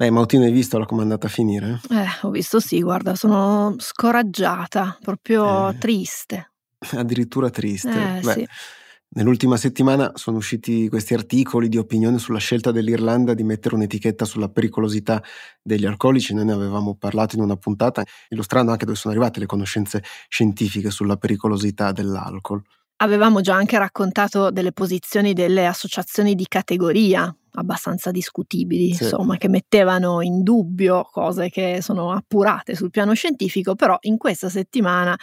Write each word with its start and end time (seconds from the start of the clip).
Beh, 0.00 0.10
Mautino, 0.10 0.44
hai 0.44 0.50
visto 0.50 0.78
la 0.78 0.86
com'è 0.86 1.02
andata 1.02 1.26
a 1.26 1.28
finire? 1.28 1.78
Eh, 1.90 2.06
ho 2.22 2.30
visto 2.30 2.58
sì, 2.58 2.80
guarda, 2.80 3.14
sono 3.14 3.74
scoraggiata, 3.76 4.96
proprio 4.98 5.68
Eh. 5.68 5.76
triste. 5.76 6.52
Addirittura 6.96 7.50
triste. 7.50 7.90
Eh, 7.90 8.20
Beh, 8.22 8.32
sì. 8.32 8.46
Nell'ultima 9.12 9.58
settimana 9.58 10.12
sono 10.14 10.38
usciti 10.38 10.88
questi 10.88 11.12
articoli 11.12 11.68
di 11.68 11.76
opinione 11.76 12.16
sulla 12.18 12.38
scelta 12.38 12.70
dell'Irlanda 12.70 13.34
di 13.34 13.42
mettere 13.42 13.74
un'etichetta 13.74 14.24
sulla 14.24 14.48
pericolosità 14.48 15.22
degli 15.60 15.84
alcolici. 15.84 16.32
Noi 16.32 16.46
ne 16.46 16.52
avevamo 16.52 16.94
parlato 16.94 17.36
in 17.36 17.42
una 17.42 17.56
puntata, 17.56 18.02
illustrando 18.30 18.70
anche 18.70 18.86
dove 18.86 18.96
sono 18.96 19.12
arrivate 19.12 19.38
le 19.38 19.44
conoscenze 19.46 20.02
scientifiche 20.28 20.90
sulla 20.90 21.16
pericolosità 21.16 21.92
dell'alcol. 21.92 22.62
Avevamo 23.02 23.40
già 23.40 23.54
anche 23.54 23.78
raccontato 23.78 24.50
delle 24.50 24.72
posizioni 24.72 25.32
delle 25.32 25.64
associazioni 25.66 26.34
di 26.34 26.46
categoria 26.46 27.34
abbastanza 27.52 28.10
discutibili, 28.10 28.92
Sì. 28.92 29.04
insomma, 29.04 29.38
che 29.38 29.48
mettevano 29.48 30.20
in 30.20 30.42
dubbio 30.42 31.08
cose 31.10 31.48
che 31.48 31.78
sono 31.80 32.12
appurate 32.12 32.74
sul 32.74 32.90
piano 32.90 33.14
scientifico, 33.14 33.74
però 33.74 33.96
in 34.02 34.18
questa 34.18 34.50
settimana 34.50 35.16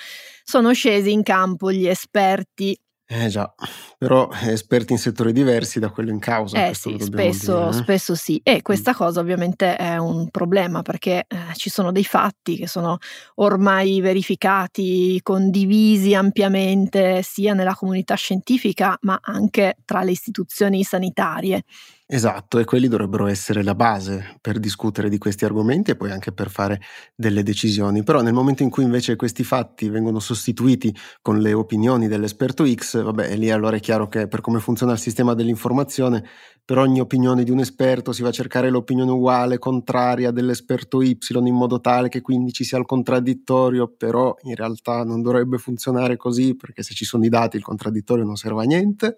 sono 0.44 0.74
scesi 0.74 1.12
in 1.12 1.22
campo 1.22 1.72
gli 1.72 1.86
esperti 1.88 2.76
Eh 3.10 3.30
già, 3.30 3.54
però 3.98 4.30
esperti 4.42 4.92
in 4.92 5.00
settori 5.00 5.32
diversi 5.32 5.80
da 5.80 5.90
quello 5.90 6.10
in 6.10 6.20
causa. 6.20 6.68
Eh 6.68 6.74
sì, 6.74 6.98
spesso, 7.00 7.58
dire, 7.58 7.70
eh. 7.70 7.74
spesso 7.74 8.16
sì. 8.16 8.42
E 8.44 8.62
questa 8.62 8.94
cosa 8.94 9.22
ovviamente 9.22 9.78
è 9.78 9.96
un 9.96 10.30
problema 10.30 10.82
perché 10.82 11.24
eh, 11.26 11.38
ci 11.54 11.70
sono 11.70 11.94
dei 11.94 12.04
fatti 12.04 12.58
che 12.58 12.68
sono 12.68 12.98
ormai 13.36 14.02
verificati, 14.02 15.22
condivisi 15.24 16.16
ampiamente 16.16 17.22
sia 17.24 17.54
nella 17.54 17.76
comunità 17.76 18.16
scientifica 18.16 18.98
ma 19.04 19.18
anche 19.22 19.78
tra 19.86 20.04
le 20.04 20.12
istituzioni 20.12 20.84
sanitarie. 20.84 21.64
Esatto, 22.10 22.58
e 22.58 22.64
quelli 22.64 22.88
dovrebbero 22.88 23.28
essere 23.28 23.64
la 23.64 23.76
base 23.76 24.38
per 24.40 24.60
discutere 24.60 25.10
di 25.10 25.18
questi 25.18 25.44
argomenti 25.44 25.92
e 25.92 25.98
poi 25.98 26.10
anche 26.10 26.32
per 26.32 26.50
fare 26.50 26.80
delle 27.14 27.44
decisioni. 27.44 28.02
Però 28.04 28.22
nel 28.22 28.32
momento 28.32 28.64
in 28.64 28.70
cui 28.70 28.84
invece 28.84 29.18
questi 29.18 29.44
fatti 29.44 29.90
vengono 29.90 30.20
sostituiti 30.20 30.96
con 31.22 31.40
le 31.42 31.52
opinioni 31.52 32.08
dell'esperto 32.08 32.66
X, 32.66 33.04
vabbè, 33.04 33.36
lì 33.36 33.52
allora 33.52 33.76
è 33.76 33.82
chiaro 33.82 34.08
che 34.08 34.30
per 34.30 34.40
come 34.40 34.62
funziona 34.62 34.94
il 34.94 35.00
sistema 35.00 35.34
dell'informazione, 35.34 36.24
per 36.64 36.78
ogni 36.78 37.02
opinione 37.02 37.44
di 37.44 37.52
un 37.52 37.60
esperto 37.60 38.14
si 38.14 38.22
va 38.22 38.30
a 38.30 38.32
cercare 38.32 38.70
l'opinione 38.70 39.12
uguale, 39.12 39.58
contraria 39.60 40.32
dell'esperto 40.32 41.02
Y, 41.02 41.18
in 41.30 41.56
modo 41.56 41.82
tale 41.82 42.08
che 42.08 42.22
quindi 42.22 42.54
ci 42.54 42.64
sia 42.64 42.78
il 42.78 42.86
contraddittorio, 42.86 43.90
però 43.98 44.34
in 44.44 44.56
realtà 44.56 45.04
non 45.04 45.22
dovrebbe 45.22 45.58
funzionare 45.58 46.16
così, 46.16 46.56
perché 46.56 46.84
se 46.84 46.94
ci 46.94 47.04
sono 47.04 47.26
i 47.26 47.30
dati 47.30 47.58
il 47.58 47.64
contraddittorio 47.64 48.24
non 48.24 48.38
serve 48.38 48.62
a 48.64 48.66
niente. 48.66 49.16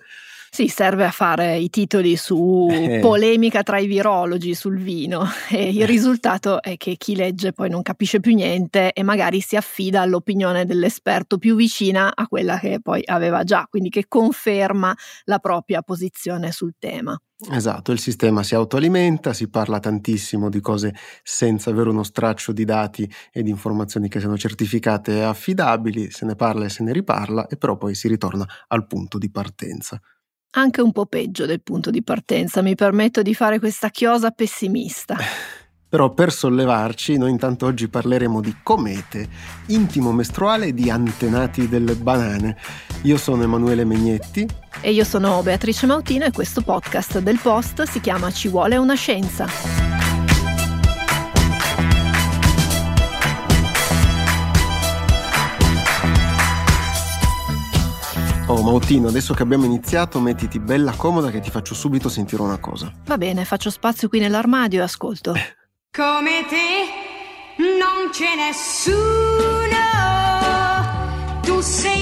Sì, 0.52 0.67
serve 0.67 1.05
a 1.05 1.11
fare 1.11 1.58
i 1.58 1.69
titoli 1.69 2.16
su 2.16 2.67
polemica 3.02 3.64
tra 3.64 3.78
i 3.80 3.88
virologi 3.88 4.53
sul 4.55 4.80
vino 4.80 5.25
e 5.50 5.69
il 5.69 5.81
Eh. 5.81 5.86
risultato 5.86 6.61
è 6.61 6.75
che 6.78 6.95
chi 6.97 7.16
legge 7.16 7.53
poi 7.53 7.69
non 7.69 7.81
capisce 7.81 8.19
più 8.19 8.33
niente 8.33 8.92
e 8.94 9.03
magari 9.03 9.42
si 9.42 9.55
affida 9.55 10.02
all'opinione 10.02 10.66
dell'esperto 10.66 11.38
più 11.38 11.55
vicina 11.55 12.11
a 12.14 12.27
quella 12.27 12.58
che 12.59 12.80
poi 12.81 13.02
aveva 13.05 13.44
già, 13.44 13.66
quindi 13.70 13.89
che 13.89 14.05
conferma 14.08 14.95
la 15.25 15.39
propria 15.39 15.81
posizione 15.81 16.52
sul 16.52 16.73
tema. 16.80 17.20
Esatto, 17.52 17.94
il 17.94 18.00
sistema 18.00 18.44
si 18.44 18.53
autoalimenta, 18.53 19.31
si 19.31 19.50
parla 19.50 19.80
tantissimo 19.80 20.50
di 20.50 20.59
cose 20.59 20.94
senza 21.23 21.70
avere 21.70 21.89
uno 21.89 22.03
straccio 22.03 22.52
di 22.52 22.66
dati 22.66 23.09
e 23.31 23.44
di 23.44 23.50
informazioni 23.50 24.09
che 24.09 24.20
siano 24.20 24.38
certificate 24.38 25.14
e 25.17 25.22
affidabili, 25.22 26.11
se 26.11 26.25
ne 26.25 26.36
parla 26.36 26.66
e 26.66 26.70
se 26.70 26.83
ne 26.83 26.92
riparla 26.92 27.47
e 27.47 27.55
però 27.55 27.77
poi 27.77 27.95
si 27.95 28.09
ritorna 28.09 28.45
al 28.67 28.86
punto 28.88 29.17
di 29.17 29.31
partenza. 29.31 30.00
Anche 30.52 30.81
un 30.81 30.92
po' 30.92 31.05
peggio 31.05 31.45
del 31.45 31.61
punto 31.61 31.92
di 31.92 32.02
partenza, 32.02 32.64
mi 32.64 32.73
permetto 32.73 33.22
di 33.22 33.36
fare 33.36 33.59
questa 33.59 33.89
chiosa 33.89 34.31
pessimista. 34.31 35.16
Però 35.88 36.11
per 36.11 36.31
sollevarci, 36.31 37.17
noi 37.17 37.31
intanto 37.31 37.66
oggi 37.66 37.88
parleremo 37.88 38.42
di 38.42 38.55
comete, 38.61 39.27
intimo 39.67 40.11
mestruale 40.11 40.73
di 40.73 40.89
antenati 40.89 41.67
delle 41.67 41.95
banane. 41.95 42.58
Io 43.03 43.17
sono 43.17 43.44
Emanuele 43.44 43.86
Megnetti. 43.86 44.48
E 44.82 44.92
io 44.92 45.04
sono 45.04 45.42
Beatrice 45.42 45.86
Mautino 45.86 46.26
e 46.26 46.32
questo 46.32 46.61
podcast 46.61 47.20
del 47.20 47.39
Post 47.42 47.83
si 47.83 47.99
chiama 48.02 48.31
Ci 48.31 48.49
vuole 48.49 48.77
una 48.77 48.95
scienza. 48.95 49.98
Oh 58.49 58.64
Mautino, 58.64 59.10
adesso 59.10 59.36
che 59.36 59.43
abbiamo 59.43 59.65
iniziato, 59.65 60.20
mettiti 60.20 60.60
bella 60.60 60.92
comoda 60.93 61.30
che 61.30 61.39
ti 61.39 61.52
faccio 61.52 61.76
subito 61.76 62.10
sentire 62.10 62.42
una 62.42 62.58
cosa. 62.58 62.92
Va 63.05 63.15
bene, 63.15 63.45
faccio 63.45 63.70
spazio 63.70 64.10
qui 64.10 64.17
nell'armadio 64.17 64.80
e 64.80 64.83
ascolto. 64.83 65.33
Come 65.92 66.45
te 66.49 67.64
non 67.77 68.10
c'è 68.11 68.36
nessuno, 68.36 68.98
tu 71.43 71.61
sei 71.61 71.98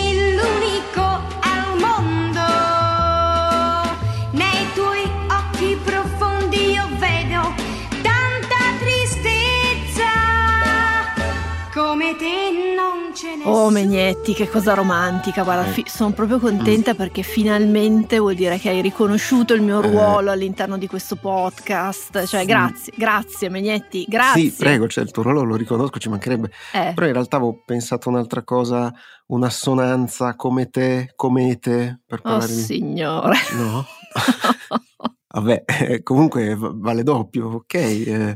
Oh 13.49 13.69
Megnetti, 13.69 14.33
che 14.33 14.49
cosa 14.49 14.73
romantica, 14.73 15.43
guarda, 15.43 15.65
Eh. 15.67 15.71
fi- 15.71 15.85
sono 15.87 16.11
proprio 16.11 16.37
contenta 16.37 16.95
perché 16.95 17.21
finalmente 17.21 18.19
vuol 18.19 18.35
dire 18.35 18.57
che 18.57 18.69
hai 18.69 18.81
riconosciuto 18.81 19.53
il 19.53 19.61
mio 19.61 19.81
Eh. 19.81 19.87
ruolo 19.87 20.31
all'interno 20.31 20.77
di 20.77 20.85
questo 20.87 21.15
podcast. 21.15 22.25
Cioè, 22.25 22.41
Sì. 22.41 22.45
grazie, 22.45 22.93
grazie 22.95 23.49
Megnetti, 23.49 24.05
grazie. 24.07 24.49
Sì, 24.49 24.51
prego, 24.51 24.87
cioè 24.87 25.03
il 25.05 25.11
tuo 25.11 25.23
ruolo 25.23 25.43
lo 25.43 25.55
riconosco, 25.55 25.97
ci 25.97 26.09
mancherebbe. 26.09 26.51
Eh, 26.73 26.91
Però 26.93 27.05
in 27.07 27.13
realtà 27.13 27.37
avevo 27.37 27.61
pensato 27.65 28.09
un'altra 28.09 28.43
cosa, 28.43 28.93
un'assonanza 29.27 30.35
come 30.35 30.69
te, 30.69 31.13
comete, 31.15 32.01
per 32.05 32.19
oh 32.19 32.21
parlare 32.23 32.53
di... 32.53 32.61
signore. 32.61 33.37
No? 33.53 33.85
Vabbè, 35.29 35.63
eh, 35.65 36.03
comunque 36.03 36.55
va- 36.55 36.71
vale 36.73 37.03
doppio, 37.03 37.47
ok. 37.47 38.35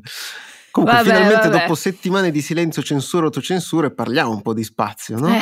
Comunque, 0.71 0.97
Vabbè, 0.99 1.09
finalmente 1.13 1.49
vabbè. 1.49 1.59
dopo 1.61 1.75
settimane 1.75 2.31
di 2.31 2.41
silenzio, 2.41 2.81
censura, 2.81 3.25
autocensure, 3.25 3.91
parliamo 3.91 4.31
un 4.31 4.41
po' 4.41 4.53
di 4.53 4.63
spazio, 4.63 5.17
no? 5.19 5.27
Eh, 5.35 5.41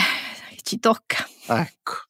ci 0.64 0.80
tocca. 0.80 1.18
Ecco. 1.48 2.09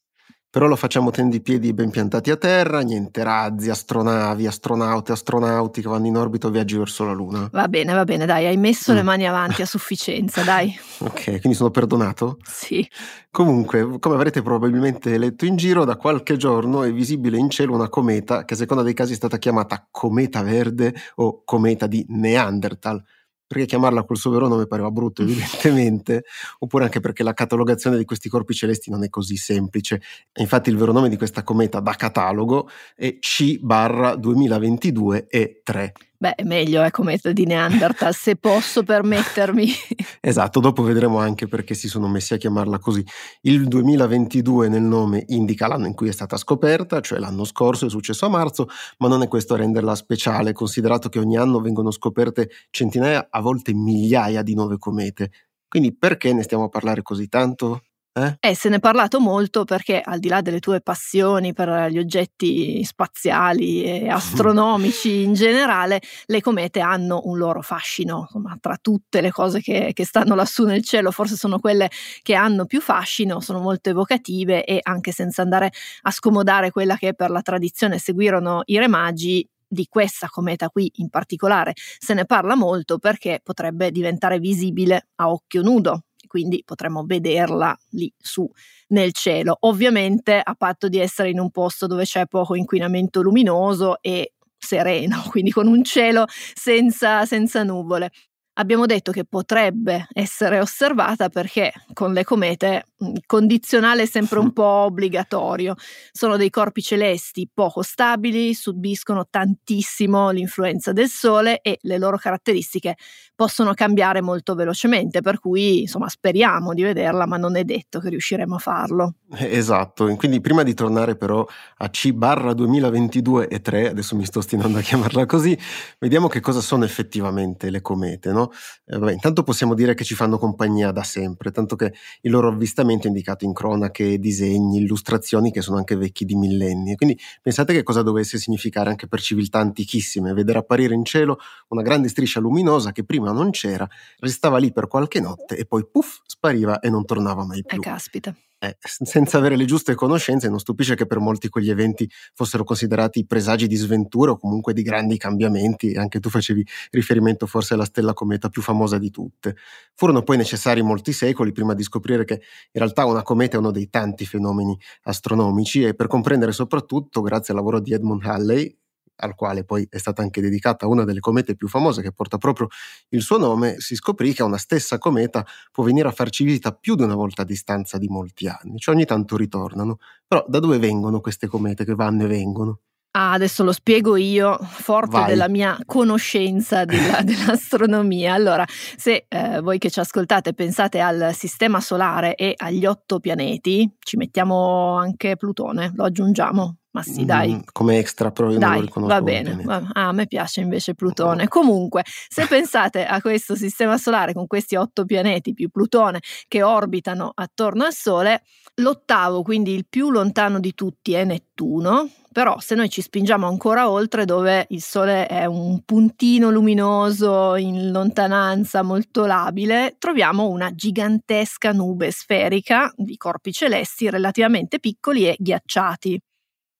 Però 0.51 0.65
lo 0.65 0.75
facciamo 0.75 1.11
tenendo 1.11 1.35
i 1.35 1.41
piedi 1.41 1.71
ben 1.73 1.91
piantati 1.91 2.31
a 2.31 2.35
terra, 2.35 2.79
niente 2.79 3.23
razzi, 3.23 3.69
astronavi, 3.69 4.47
astronauti, 4.47 5.11
astronauti 5.11 5.79
che 5.83 5.87
vanno 5.87 6.07
in 6.07 6.17
orbita 6.17 6.47
o 6.47 6.49
viaggi 6.49 6.75
verso 6.75 7.05
la 7.05 7.11
Luna. 7.11 7.47
Va 7.51 7.67
bene, 7.67 7.93
va 7.93 8.03
bene, 8.03 8.25
dai, 8.25 8.47
hai 8.47 8.57
messo 8.57 8.91
le 8.93 9.03
Mm. 9.03 9.05
mani 9.05 9.27
avanti 9.27 9.61
a 9.61 9.67
sufficienza, 9.67 10.41
dai. 10.41 10.75
Ok, 11.01 11.23
quindi 11.39 11.53
sono 11.53 11.69
perdonato? 11.69 12.39
Sì. 12.43 12.85
Comunque, 13.29 13.99
come 13.99 14.15
avrete 14.15 14.41
probabilmente 14.41 15.15
letto 15.19 15.45
in 15.45 15.55
giro, 15.55 15.85
da 15.85 15.95
qualche 15.97 16.35
giorno 16.35 16.81
è 16.81 16.91
visibile 16.91 17.37
in 17.37 17.51
cielo 17.51 17.75
una 17.75 17.87
cometa 17.87 18.43
che 18.43 18.55
a 18.55 18.57
seconda 18.57 18.81
dei 18.81 18.95
casi 18.95 19.13
è 19.13 19.15
stata 19.15 19.37
chiamata 19.37 19.87
cometa 19.91 20.41
verde 20.41 20.95
o 21.17 21.43
cometa 21.45 21.85
di 21.85 22.03
Neanderthal. 22.09 23.01
Perché 23.49 23.65
chiamarla 23.65 24.03
col 24.03 24.17
suo 24.17 24.29
vero 24.29 24.47
nome 24.47 24.67
pareva 24.67 24.91
brutto, 24.91 25.23
evidentemente, 25.25 26.25
oppure 26.59 26.83
anche 26.83 26.99
perché 26.99 27.23
la 27.23 27.33
catalogazione 27.33 27.97
di 27.97 28.05
questi 28.05 28.29
corpi 28.29 28.53
celesti 28.53 28.91
non 28.91 29.03
è 29.03 29.09
così 29.09 29.37
semplice. 29.37 30.03
Infatti 30.35 30.69
il 30.69 30.77
vero 30.77 30.91
nome 30.91 31.09
di 31.09 31.17
questa 31.17 31.41
cometa 31.41 31.79
da 31.79 31.95
catalogo 31.95 32.69
è 32.95 33.17
C 33.17 33.57
2022 33.59 35.25
e 35.27 35.61
3. 35.63 35.93
Beh, 36.21 36.35
è 36.35 36.43
meglio, 36.43 36.81
è 36.81 36.91
come 36.91 37.17
di 37.31 37.45
Neanderthal, 37.45 38.13
se 38.13 38.35
posso 38.35 38.83
permettermi. 38.83 39.67
Esatto, 40.21 40.59
dopo 40.59 40.83
vedremo 40.83 41.19
anche 41.19 41.47
perché 41.47 41.73
si 41.73 41.87
sono 41.87 42.09
messi 42.09 42.33
a 42.33 42.37
chiamarla 42.37 42.77
così. 42.77 43.01
Il 43.43 43.69
2022 43.69 44.67
nel 44.67 44.81
nome 44.81 45.23
indica 45.27 45.65
l'anno 45.67 45.87
in 45.87 45.93
cui 45.93 46.09
è 46.09 46.11
stata 46.11 46.35
scoperta, 46.35 46.99
cioè 46.99 47.19
l'anno 47.19 47.45
scorso, 47.45 47.85
è 47.85 47.89
successo 47.89 48.25
a 48.25 48.29
marzo, 48.29 48.67
ma 48.97 49.07
non 49.07 49.21
è 49.21 49.29
questo 49.29 49.53
a 49.53 49.57
renderla 49.57 49.95
speciale, 49.95 50.51
considerato 50.51 51.07
che 51.07 51.19
ogni 51.19 51.37
anno 51.37 51.61
vengono 51.61 51.89
scoperte 51.89 52.49
centinaia, 52.69 53.27
a 53.29 53.39
volte 53.39 53.73
migliaia 53.73 54.41
di 54.41 54.55
nuove 54.55 54.77
comete. 54.77 55.31
Quindi 55.69 55.95
perché 55.95 56.33
ne 56.33 56.43
stiamo 56.43 56.65
a 56.65 56.69
parlare 56.69 57.01
così 57.01 57.29
tanto? 57.29 57.83
Eh? 58.13 58.37
Eh, 58.39 58.55
se 58.55 58.69
ne 58.69 58.77
è 58.77 58.79
parlato 58.79 59.19
molto 59.19 59.63
perché 59.63 60.01
al 60.01 60.19
di 60.19 60.27
là 60.27 60.41
delle 60.41 60.59
tue 60.59 60.81
passioni 60.81 61.53
per 61.53 61.89
gli 61.89 61.99
oggetti 61.99 62.83
spaziali 62.83 63.83
e 63.83 64.09
astronomici 64.09 65.23
in 65.23 65.33
generale, 65.33 66.01
le 66.25 66.41
comete 66.41 66.79
hanno 66.79 67.21
un 67.25 67.37
loro 67.37 67.61
fascino. 67.61 68.21
Insomma, 68.21 68.57
tra 68.59 68.77
tutte 68.81 69.21
le 69.21 69.31
cose 69.31 69.61
che, 69.61 69.91
che 69.93 70.05
stanno 70.05 70.35
lassù 70.35 70.65
nel 70.65 70.83
cielo, 70.83 71.11
forse 71.11 71.35
sono 71.35 71.59
quelle 71.59 71.89
che 72.21 72.35
hanno 72.35 72.65
più 72.65 72.81
fascino, 72.81 73.39
sono 73.39 73.59
molto 73.59 73.89
evocative 73.89 74.65
e 74.65 74.79
anche 74.81 75.11
senza 75.11 75.41
andare 75.41 75.71
a 76.01 76.11
scomodare 76.11 76.71
quella 76.71 76.95
che 76.97 77.13
per 77.13 77.29
la 77.29 77.41
tradizione 77.41 77.99
seguirono 77.99 78.63
i 78.65 78.77
re 78.77 78.87
magi, 78.87 79.47
di 79.69 79.85
questa 79.87 80.27
cometa 80.27 80.69
qui 80.69 80.91
in 80.95 81.09
particolare 81.09 81.73
se 81.75 82.15
ne 82.15 82.25
parla 82.25 82.55
molto 82.55 82.97
perché 82.97 83.39
potrebbe 83.43 83.91
diventare 83.91 84.39
visibile 84.39 85.09
a 85.17 85.29
occhio 85.29 85.61
nudo, 85.61 86.05
quindi 86.29 86.61
potremmo 86.63 87.03
vederla 87.05 87.75
lì 87.89 88.11
su 88.15 88.49
nel 88.89 89.11
cielo. 89.13 89.57
Ovviamente 89.61 90.39
a 90.41 90.53
patto 90.53 90.87
di 90.87 90.99
essere 90.99 91.31
in 91.31 91.39
un 91.39 91.49
posto 91.49 91.87
dove 91.87 92.05
c'è 92.05 92.27
poco 92.27 92.55
inquinamento 92.55 93.21
luminoso 93.21 93.97
e 94.01 94.33
sereno, 94.57 95.23
quindi 95.29 95.51
con 95.51 95.67
un 95.67 95.83
cielo 95.83 96.25
senza, 96.27 97.25
senza 97.25 97.63
nuvole 97.63 98.11
abbiamo 98.59 98.85
detto 98.85 99.11
che 99.11 99.23
potrebbe 99.23 100.07
essere 100.13 100.59
osservata 100.59 101.29
perché 101.29 101.71
con 101.93 102.13
le 102.13 102.23
comete 102.23 102.83
condizionale 103.25 104.03
è 104.03 104.05
sempre 104.05 104.39
un 104.39 104.51
po' 104.51 104.63
obbligatorio. 104.63 105.75
Sono 106.11 106.37
dei 106.37 106.49
corpi 106.49 106.81
celesti 106.81 107.49
poco 107.53 107.81
stabili, 107.81 108.53
subiscono 108.53 109.27
tantissimo 109.29 110.29
l'influenza 110.31 110.91
del 110.91 111.07
Sole 111.07 111.61
e 111.61 111.77
le 111.81 111.97
loro 111.97 112.17
caratteristiche 112.17 112.95
possono 113.39 113.73
cambiare 113.73 114.21
molto 114.21 114.53
velocemente, 114.53 115.21
per 115.21 115.39
cui 115.39 115.81
insomma 115.81 116.09
speriamo 116.09 116.73
di 116.73 116.81
vederla, 116.81 117.25
ma 117.25 117.37
non 117.37 117.55
è 117.55 117.63
detto 117.63 118.01
che 118.01 118.09
riusciremo 118.09 118.55
a 118.55 118.57
farlo. 118.57 119.13
Eh, 119.33 119.55
esatto, 119.55 120.13
quindi 120.17 120.41
prima 120.41 120.61
di 120.63 120.73
tornare 120.73 121.15
però 121.15 121.45
a 121.77 121.89
C 121.89 122.11
barra 122.11 122.51
2022 122.53 123.47
e 123.47 123.61
3, 123.61 123.91
adesso 123.91 124.17
mi 124.17 124.25
sto 124.25 124.39
ostinando 124.39 124.79
a 124.79 124.81
chiamarla 124.81 125.25
così, 125.25 125.57
vediamo 125.99 126.27
che 126.27 126.41
cosa 126.41 126.59
sono 126.59 126.83
effettivamente 126.83 127.69
le 127.69 127.79
comete, 127.79 128.33
no? 128.33 128.51
Eh, 128.85 128.97
vabbè, 128.97 129.13
intanto 129.13 129.43
possiamo 129.43 129.73
dire 129.73 129.93
che 129.93 130.03
ci 130.03 130.15
fanno 130.15 130.37
compagnia 130.37 130.91
da 130.91 131.03
sempre, 131.03 131.51
tanto 131.51 131.77
che 131.77 131.93
il 132.21 132.31
loro 132.31 132.49
avvistamento 132.49 132.88
è 132.93 133.07
indicato 133.07 133.45
in 133.45 133.53
cronache, 133.53 134.19
disegni, 134.19 134.77
illustrazioni 134.77 135.51
che 135.51 135.61
sono 135.61 135.77
anche 135.77 135.95
vecchi 135.95 136.25
di 136.25 136.35
millenni. 136.35 136.95
Quindi 136.95 137.17
pensate 137.41 137.73
che 137.73 137.83
cosa 137.83 138.01
dovesse 138.01 138.37
significare 138.37 138.89
anche 138.89 139.07
per 139.07 139.21
civiltà 139.21 139.59
antichissime 139.59 140.33
vedere 140.33 140.59
apparire 140.59 140.93
in 140.93 141.05
cielo 141.05 141.39
una 141.69 141.81
grande 141.81 142.07
striscia 142.07 142.39
luminosa 142.39 142.91
che 142.91 143.03
prima 143.03 143.31
non 143.31 143.51
c'era, 143.51 143.87
restava 144.19 144.57
lì 144.57 144.71
per 144.71 144.87
qualche 144.87 145.19
notte 145.19 145.57
e 145.57 145.65
poi 145.65 145.85
puff, 145.85 146.19
spariva 146.25 146.79
e 146.79 146.89
non 146.89 147.05
tornava 147.05 147.45
mai 147.45 147.63
più. 147.63 147.77
Eh, 147.77 147.81
caspita. 147.81 148.35
Eh, 148.61 148.75
senza 148.81 149.37
avere 149.37 149.55
le 149.55 149.63
giuste 149.63 149.95
conoscenze, 149.95 150.49
non 150.49 150.59
stupisce 150.59 150.95
che 150.95 151.05
per 151.05 151.19
molti 151.19 151.47
quegli 151.47 151.69
eventi 151.69 152.09
fossero 152.33 152.65
considerati 152.65 153.25
presagi 153.25 153.67
di 153.67 153.77
sventura 153.77 154.31
o 154.31 154.37
comunque 154.37 154.73
di 154.73 154.81
grandi 154.81 155.17
cambiamenti. 155.17 155.93
Anche 155.95 156.19
tu 156.19 156.29
facevi 156.29 156.65
riferimento 156.91 157.47
forse 157.47 157.75
alla 157.75 157.85
stella 157.85 158.13
cometa 158.13 158.49
più 158.49 158.61
famosa 158.61 158.97
di 158.97 159.11
tutte. 159.11 159.55
Furono 159.95 160.23
poi 160.23 160.35
necessari 160.35 160.81
molti 160.81 161.13
secoli 161.13 161.53
prima 161.53 161.73
di 161.73 161.83
scoprire 161.83 162.25
che 162.25 162.33
in 162.33 162.41
realtà 162.81 163.05
una 163.05 163.23
cometa 163.23 163.55
è 163.55 163.59
uno 163.59 163.71
dei 163.71 163.89
tanti 163.89 164.25
fenomeni 164.25 164.77
astronomici 165.03 165.83
e 165.85 165.93
per 165.95 166.07
comprendere 166.07 166.51
soprattutto, 166.51 167.21
grazie 167.21 167.53
al 167.53 167.59
lavoro 167.59 167.79
di 167.79 167.93
Edmund 167.93 168.25
Halley, 168.25 168.75
al 169.19 169.35
quale 169.35 169.63
poi 169.63 169.87
è 169.89 169.97
stata 169.97 170.21
anche 170.21 170.41
dedicata 170.41 170.87
una 170.87 171.03
delle 171.03 171.19
comete 171.19 171.55
più 171.55 171.67
famose 171.67 172.01
che 172.01 172.11
porta 172.11 172.37
proprio 172.37 172.67
il 173.09 173.21
suo 173.21 173.37
nome, 173.37 173.75
si 173.79 173.95
scoprì 173.95 174.33
che 174.33 174.43
una 174.43 174.57
stessa 174.57 174.97
cometa 174.97 175.45
può 175.71 175.83
venire 175.83 176.07
a 176.07 176.11
farci 176.11 176.43
visita 176.43 176.71
più 176.71 176.95
di 176.95 177.03
una 177.03 177.15
volta 177.15 177.41
a 177.41 177.45
distanza 177.45 177.97
di 177.97 178.07
molti 178.07 178.47
anni, 178.47 178.77
cioè 178.77 178.95
ogni 178.95 179.05
tanto 179.05 179.37
ritornano. 179.37 179.97
Però 180.27 180.45
da 180.47 180.59
dove 180.59 180.77
vengono 180.77 181.19
queste 181.21 181.47
comete 181.47 181.85
che 181.85 181.95
vanno 181.95 182.23
e 182.23 182.27
vengono? 182.27 182.79
Ah, 183.11 183.31
adesso 183.31 183.63
lo 183.63 183.71
spiego 183.71 184.15
io, 184.17 184.57
forte 184.61 185.17
Vai. 185.17 185.29
della 185.29 185.49
mia 185.49 185.75
conoscenza 185.85 186.85
della, 186.85 187.21
dell'astronomia. 187.23 188.35
Allora, 188.35 188.63
se 188.67 189.25
eh, 189.27 189.61
voi 189.61 189.79
che 189.79 189.89
ci 189.89 189.99
ascoltate 189.99 190.53
pensate 190.53 190.99
al 190.99 191.31
sistema 191.33 191.81
solare 191.81 192.35
e 192.35 192.53
agli 192.55 192.85
otto 192.85 193.19
pianeti, 193.19 193.91
ci 193.97 194.15
mettiamo 194.15 194.95
anche 194.95 195.37
Plutone, 195.37 195.91
lo 195.95 196.03
aggiungiamo. 196.03 196.78
Ma 196.91 197.03
sì, 197.03 197.23
dai. 197.23 197.53
Mm, 197.53 197.59
come 197.71 197.99
extra, 197.99 198.31
però 198.31 198.49
io 198.49 198.57
dai, 198.57 198.69
non 198.69 198.79
lo 198.79 198.85
riconosco. 198.85 199.13
Va 199.13 199.21
bene. 199.21 199.63
Ah, 199.67 200.07
a 200.07 200.11
me 200.11 200.25
piace 200.25 200.61
invece 200.61 200.95
Plutone. 200.95 201.47
Comunque, 201.47 202.03
se 202.27 202.47
pensate 202.47 203.05
a 203.05 203.21
questo 203.21 203.55
sistema 203.55 203.97
solare 203.97 204.33
con 204.33 204.47
questi 204.47 204.75
otto 204.75 205.05
pianeti 205.05 205.53
più 205.53 205.69
Plutone 205.69 206.19
che 206.47 206.63
orbitano 206.63 207.31
attorno 207.35 207.83
al 207.83 207.93
Sole, 207.93 208.41
l'ottavo, 208.75 209.43
quindi 209.43 209.73
il 209.73 209.85
più 209.87 210.09
lontano 210.09 210.59
di 210.59 210.73
tutti, 210.73 211.13
è 211.13 211.23
Nettuno. 211.23 212.09
Però 212.31 212.59
se 212.59 212.73
noi 212.75 212.89
ci 212.89 213.01
spingiamo 213.01 213.47
ancora 213.47 213.89
oltre, 213.89 214.25
dove 214.25 214.65
il 214.69 214.81
Sole 214.81 215.27
è 215.27 215.45
un 215.45 215.81
puntino 215.83 216.49
luminoso 216.49 217.55
in 217.55 217.91
lontananza 217.91 218.81
molto 218.81 219.25
labile, 219.25 219.95
troviamo 219.99 220.47
una 220.47 220.73
gigantesca 220.73 221.71
nube 221.71 222.11
sferica 222.11 222.91
di 222.95 223.17
corpi 223.17 223.51
celesti 223.51 224.09
relativamente 224.09 224.79
piccoli 224.79 225.27
e 225.27 225.35
ghiacciati. 225.37 226.19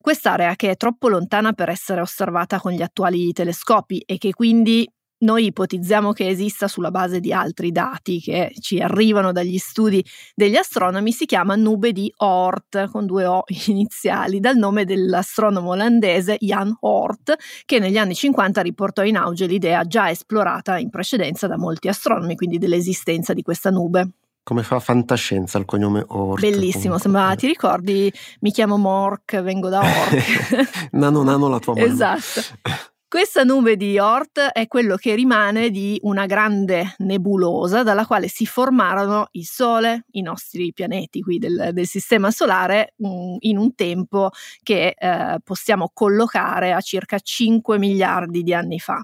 Quest'area 0.01 0.55
che 0.55 0.71
è 0.71 0.77
troppo 0.77 1.09
lontana 1.09 1.53
per 1.53 1.69
essere 1.69 2.01
osservata 2.01 2.59
con 2.59 2.71
gli 2.71 2.81
attuali 2.81 3.31
telescopi 3.33 3.99
e 4.05 4.17
che 4.17 4.31
quindi 4.31 4.89
noi 5.21 5.47
ipotizziamo 5.47 6.13
che 6.13 6.29
esista 6.29 6.69
sulla 6.69 6.91
base 6.91 7.19
di 7.19 7.33
altri 7.33 7.73
dati 7.73 8.21
che 8.21 8.53
ci 8.61 8.79
arrivano 8.79 9.33
dagli 9.33 9.57
studi 9.57 10.03
degli 10.33 10.55
astronomi, 10.55 11.11
si 11.11 11.25
chiama 11.25 11.55
nube 11.55 11.91
di 11.91 12.09
Oort, 12.17 12.89
con 12.89 13.05
due 13.05 13.25
O 13.25 13.43
iniziali, 13.67 14.39
dal 14.39 14.55
nome 14.55 14.85
dell'astronomo 14.85 15.71
olandese 15.71 16.37
Jan 16.39 16.73
Oort, 16.79 17.35
che 17.65 17.79
negli 17.79 17.97
anni 17.97 18.15
50 18.15 18.61
riportò 18.61 19.03
in 19.03 19.17
auge 19.17 19.45
l'idea 19.45 19.83
già 19.83 20.09
esplorata 20.09 20.77
in 20.77 20.89
precedenza 20.89 21.47
da 21.47 21.57
molti 21.57 21.89
astronomi, 21.89 22.35
quindi 22.35 22.57
dell'esistenza 22.57 23.33
di 23.33 23.41
questa 23.41 23.69
nube. 23.71 24.11
Come 24.49 24.63
fa 24.63 24.79
fantascienza 24.79 25.59
il 25.59 25.65
cognome 25.65 26.03
Ort? 26.07 26.41
Bellissimo, 26.41 26.97
sembra, 26.97 27.35
ti 27.35 27.45
ricordi? 27.45 28.11
Mi 28.39 28.49
chiamo 28.49 28.77
Mork, 28.77 29.39
vengo 29.43 29.69
da 29.69 29.81
Ork. 29.81 30.89
nano 30.93 31.21
nano 31.21 31.49
la 31.49 31.59
tua 31.59 31.75
mano. 31.75 31.85
Esatto. 31.85 32.41
Questa 33.07 33.43
nube 33.43 33.77
di 33.77 33.99
Oort 33.99 34.39
è 34.39 34.65
quello 34.65 34.95
che 34.95 35.13
rimane 35.13 35.69
di 35.69 35.99
una 36.01 36.25
grande 36.25 36.95
nebulosa 36.97 37.83
dalla 37.83 38.07
quale 38.07 38.27
si 38.27 38.47
formarono 38.47 39.27
il 39.33 39.45
Sole, 39.45 40.05
i 40.13 40.23
nostri 40.23 40.73
pianeti 40.73 41.21
qui 41.21 41.37
del, 41.37 41.69
del 41.71 41.85
Sistema 41.85 42.31
Solare, 42.31 42.95
um, 42.97 43.35
in 43.41 43.59
un 43.59 43.75
tempo 43.75 44.31
che 44.63 44.95
eh, 44.97 45.37
possiamo 45.43 45.91
collocare 45.93 46.73
a 46.73 46.81
circa 46.81 47.19
5 47.19 47.77
miliardi 47.77 48.41
di 48.41 48.55
anni 48.55 48.79
fa. 48.79 48.99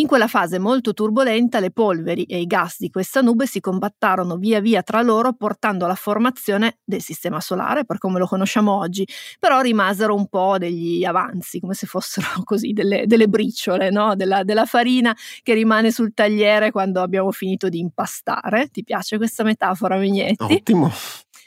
In 0.00 0.06
quella 0.06 0.28
fase 0.28 0.58
molto 0.58 0.94
turbolenta 0.94 1.60
le 1.60 1.70
polveri 1.70 2.22
e 2.22 2.40
i 2.40 2.46
gas 2.46 2.76
di 2.78 2.88
questa 2.88 3.20
nube 3.20 3.44
si 3.44 3.60
compattarono 3.60 4.36
via 4.36 4.58
via 4.58 4.82
tra 4.82 5.02
loro 5.02 5.34
portando 5.34 5.84
alla 5.84 5.94
formazione 5.94 6.78
del 6.82 7.02
Sistema 7.02 7.38
Solare 7.38 7.84
per 7.84 7.98
come 7.98 8.18
lo 8.18 8.26
conosciamo 8.26 8.74
oggi, 8.74 9.06
però 9.38 9.60
rimasero 9.60 10.14
un 10.14 10.26
po' 10.28 10.56
degli 10.56 11.04
avanzi, 11.04 11.60
come 11.60 11.74
se 11.74 11.86
fossero 11.86 12.28
così 12.44 12.72
delle, 12.72 13.04
delle 13.06 13.28
briciole, 13.28 13.90
no? 13.90 14.16
della, 14.16 14.42
della 14.42 14.64
farina 14.64 15.14
che 15.42 15.52
rimane 15.52 15.90
sul 15.90 16.14
tagliere 16.14 16.70
quando 16.70 17.02
abbiamo 17.02 17.30
finito 17.30 17.68
di 17.68 17.78
impastare. 17.78 18.68
Ti 18.68 18.82
piace 18.82 19.18
questa 19.18 19.42
metafora, 19.42 19.98
Vignetti? 19.98 20.54
Ottimo. 20.54 20.90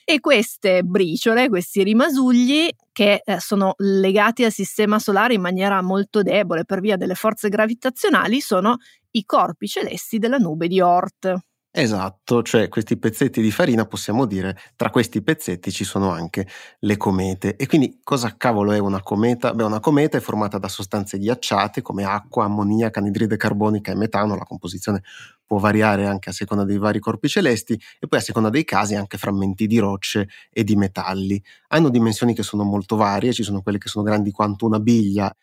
E 0.05 0.19
queste 0.19 0.83
briciole, 0.83 1.47
questi 1.47 1.81
rimasugli, 1.83 2.69
che 2.91 3.21
eh, 3.23 3.39
sono 3.39 3.73
legati 3.77 4.44
al 4.44 4.51
sistema 4.51 5.00
solare 5.00 5.33
in 5.33 5.41
maniera 5.41 5.81
molto 5.81 6.21
debole 6.21 6.65
per 6.65 6.81
via 6.81 6.97
delle 6.97 7.15
forze 7.15 7.47
gravitazionali, 7.47 8.41
sono 8.41 8.77
i 9.11 9.23
corpi 9.25 9.67
celesti 9.67 10.17
della 10.17 10.38
nube 10.38 10.67
di 10.67 10.81
Oort. 10.81 11.33
Esatto, 11.75 12.43
cioè 12.43 12.69
questi 12.69 12.98
pezzetti 13.00 13.41
di 13.41 13.50
farina 13.50 13.88
possiamo 13.88 14.25
dire, 14.27 14.55
tra 14.75 14.91
questi 14.91 15.24
pezzetti 15.24 15.72
ci 15.72 15.83
sono 15.83 16.12
anche 16.12 16.48
le 16.81 16.98
comete. 16.98 17.55
E 17.55 17.65
quindi 17.65 18.00
cosa 18.03 18.36
cavolo 18.38 18.74
è 18.74 18.77
una 18.77 19.01
cometa? 19.01 19.53
Beh, 19.55 19.63
una 19.63 19.79
cometa 19.79 20.17
è 20.17 20.22
formata 20.22 20.60
da 20.60 20.67
sostanze 20.67 21.17
ghiacciate 21.17 21.81
come 21.81 22.03
acqua, 22.03 22.45
ammoniaca, 22.45 23.00
anidride 23.00 23.38
carbonica 23.38 23.91
e 23.91 23.95
metano, 23.95 24.36
la 24.36 24.43
composizione 24.43 25.01
può 25.53 25.60
variare 25.60 26.07
anche 26.07 26.29
a 26.29 26.33
seconda 26.33 26.63
dei 26.63 26.77
vari 26.79 27.00
corpi 27.00 27.27
celesti 27.27 27.79
e 28.00 28.07
poi 28.07 28.19
a 28.19 28.22
seconda 28.22 28.50
dei 28.50 28.63
casi 28.63 28.95
anche 28.95 29.17
frammenti 29.17 29.67
di 29.67 29.77
rocce 29.77 30.27
e 30.51 30.63
di 30.63 30.75
metalli. 30.75 31.41
Hanno 31.69 31.89
dimensioni 31.89 32.33
che 32.33 32.41
sono 32.41 32.63
molto 32.63 32.95
varie, 32.95 33.33
ci 33.33 33.43
sono 33.43 33.62
quelle 33.62 33.77
che 33.77 33.88
sono 33.88 34.03
grandi 34.03 34.31
quanto 34.31 34.65
una 34.65 34.79
biglia 34.79 35.33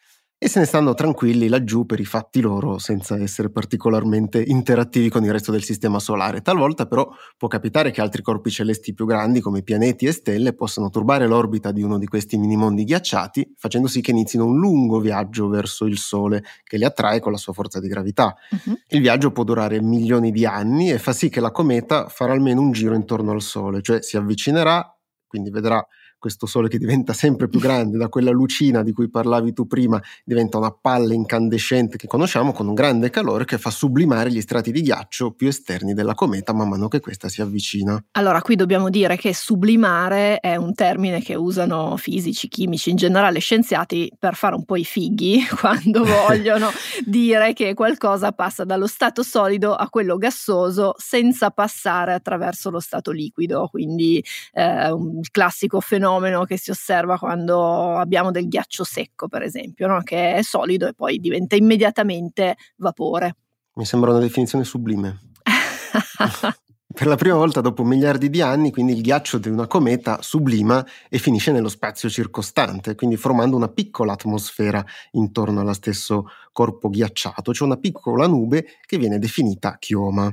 e 0.43 0.49
se 0.49 0.59
ne 0.59 0.65
stanno 0.65 0.95
tranquilli 0.95 1.49
laggiù 1.49 1.85
per 1.85 2.01
i 2.01 2.07
fatti 2.07 2.41
loro 2.41 2.79
senza 2.79 3.15
essere 3.19 3.51
particolarmente 3.51 4.43
interattivi 4.43 5.11
con 5.11 5.23
il 5.23 5.33
resto 5.33 5.53
del 5.53 5.63
sistema 5.63 5.99
solare. 5.99 6.41
Talvolta 6.41 6.87
però 6.87 7.07
può 7.37 7.47
capitare 7.47 7.91
che 7.91 8.01
altri 8.01 8.23
corpi 8.23 8.51
celesti 8.51 8.95
più 8.95 9.05
grandi 9.05 9.41
come 9.41 9.61
pianeti 9.61 10.07
e 10.07 10.13
stelle 10.13 10.55
possano 10.55 10.89
turbare 10.89 11.27
l'orbita 11.27 11.73
di 11.73 11.83
uno 11.83 11.99
di 11.99 12.07
questi 12.07 12.39
minimondi 12.39 12.85
ghiacciati 12.85 13.53
facendo 13.55 13.87
sì 13.87 14.01
che 14.01 14.13
inizino 14.13 14.47
un 14.47 14.59
lungo 14.59 14.99
viaggio 14.99 15.47
verso 15.47 15.85
il 15.85 15.99
Sole 15.99 16.43
che 16.65 16.79
li 16.79 16.85
attrae 16.85 17.21
con 17.21 17.33
la 17.33 17.39
sua 17.39 17.53
forza 17.53 17.79
di 17.79 17.89
gravità. 17.89 18.35
Uh-huh. 18.51 18.79
Il 18.89 19.03
viaggio 19.03 19.33
può 19.33 19.45
durare 19.45 19.83
milioni 19.83 20.31
di 20.31 20.47
anni 20.47 20.91
e 20.91 20.99
fa 20.99 21.13
sì 21.13 21.29
che 21.29 21.41
la 21.41 21.51
cometa 21.51 22.09
farà 22.09 22.33
almeno 22.33 22.63
un 22.63 22.73
giro 22.73 22.95
intorno 22.95 23.33
al 23.33 23.43
Sole, 23.43 23.83
cioè 23.83 24.01
si 24.01 24.17
avvicinerà, 24.17 24.91
quindi 25.27 25.51
vedrà 25.51 25.87
questo 26.21 26.47
sole 26.47 26.69
che 26.69 26.79
diventa 26.79 27.15
sempre 27.15 27.49
più 27.49 27.59
grande, 27.59 27.97
da 27.97 28.09
quella 28.09 28.31
lucina 28.31 28.83
di 28.83 28.93
cui 28.93 29.09
parlavi 29.09 29.55
tu 29.55 29.67
prima, 29.67 30.01
diventa 30.23 30.59
una 30.59 30.71
palla 30.71 31.15
incandescente 31.15 31.97
che 31.97 32.07
conosciamo 32.07 32.53
con 32.53 32.69
un 32.69 32.75
grande 32.75 33.09
calore 33.09 33.47
che 33.47 33.57
fa 33.57 33.71
sublimare 33.71 34.31
gli 34.31 34.41
strati 34.41 34.71
di 34.71 34.83
ghiaccio 34.83 35.33
più 35.33 35.49
esterni 35.49 35.95
della 35.95 36.15
cometa 36.15 36.53
man 36.53 36.69
mano 36.69 36.89
che 36.89 37.01
questa 37.01 37.29
si 37.31 37.41
avvicina. 37.41 38.01
Allora, 38.13 38.43
qui 38.43 38.55
dobbiamo 38.55 38.91
dire 38.91 39.17
che 39.17 39.35
sublimare 39.35 40.39
è 40.41 40.57
un 40.57 40.75
termine 40.75 41.23
che 41.23 41.35
usano 41.35 41.97
fisici, 41.97 42.49
chimici, 42.49 42.91
in 42.91 42.97
generale 42.97 43.39
scienziati 43.39 44.13
per 44.19 44.35
fare 44.35 44.55
un 44.55 44.65
po' 44.67 44.77
i 44.77 44.85
fighi 44.85 45.41
quando 45.59 46.05
vogliono 46.05 46.69
dire 47.05 47.55
che 47.55 47.73
qualcosa 47.73 48.33
passa 48.33 48.65
dallo 48.65 48.87
stato 48.87 49.23
solido 49.23 49.75
a 49.75 49.89
quello 49.89 50.19
gassoso 50.19 50.95
senza 50.99 51.51
passare 51.51 52.13
attraverso 52.13 52.69
lo 52.69 52.79
stato 52.79 53.11
liquido, 53.11 53.69
quindi 53.69 54.23
eh, 54.53 54.91
un 54.91 55.21
classico 55.31 55.81
fenomeno 55.81 56.10
fenomeno 56.11 56.45
che 56.45 56.59
si 56.59 56.71
osserva 56.71 57.19
quando 57.19 57.95
abbiamo 57.95 58.31
del 58.31 58.49
ghiaccio 58.49 58.85
secco, 58.85 59.29
per 59.29 59.43
esempio, 59.43 59.87
no? 59.87 60.03
che 60.03 60.35
è 60.35 60.43
solido 60.43 60.89
e 60.89 60.95
poi 60.95 61.19
diventa 61.19 61.55
immediatamente 61.55 62.57
vapore. 62.77 63.37
Mi 63.75 63.85
sembra 63.85 64.11
una 64.11 64.21
definizione 64.21 64.65
sublime. 64.65 65.19
Per 66.93 67.07
la 67.07 67.15
prima 67.15 67.37
volta 67.37 67.61
dopo 67.61 67.85
miliardi 67.85 68.29
di 68.29 68.43
anni, 68.43 68.73
quindi 68.73 68.95
il 68.95 69.01
ghiaccio 69.01 69.39
di 69.39 69.49
una 69.49 69.69
cometa 69.69 70.23
sublima 70.23 70.85
e 71.09 71.19
finisce 71.19 71.53
nello 71.53 71.69
spazio 71.69 72.11
circostante, 72.11 72.97
quindi 72.97 73.17
formando 73.17 73.55
una 73.55 73.69
piccola 73.69 74.15
atmosfera 74.15 74.85
intorno 75.13 75.61
allo 75.61 75.73
stesso 75.73 76.27
corpo 76.61 76.91
ghiacciato, 76.91 77.55
cioè 77.55 77.67
una 77.67 77.79
piccola 77.79 78.27
nube 78.27 78.67
che 78.85 78.99
viene 78.99 79.19
definita 79.19 79.77
chioma. 79.79 80.31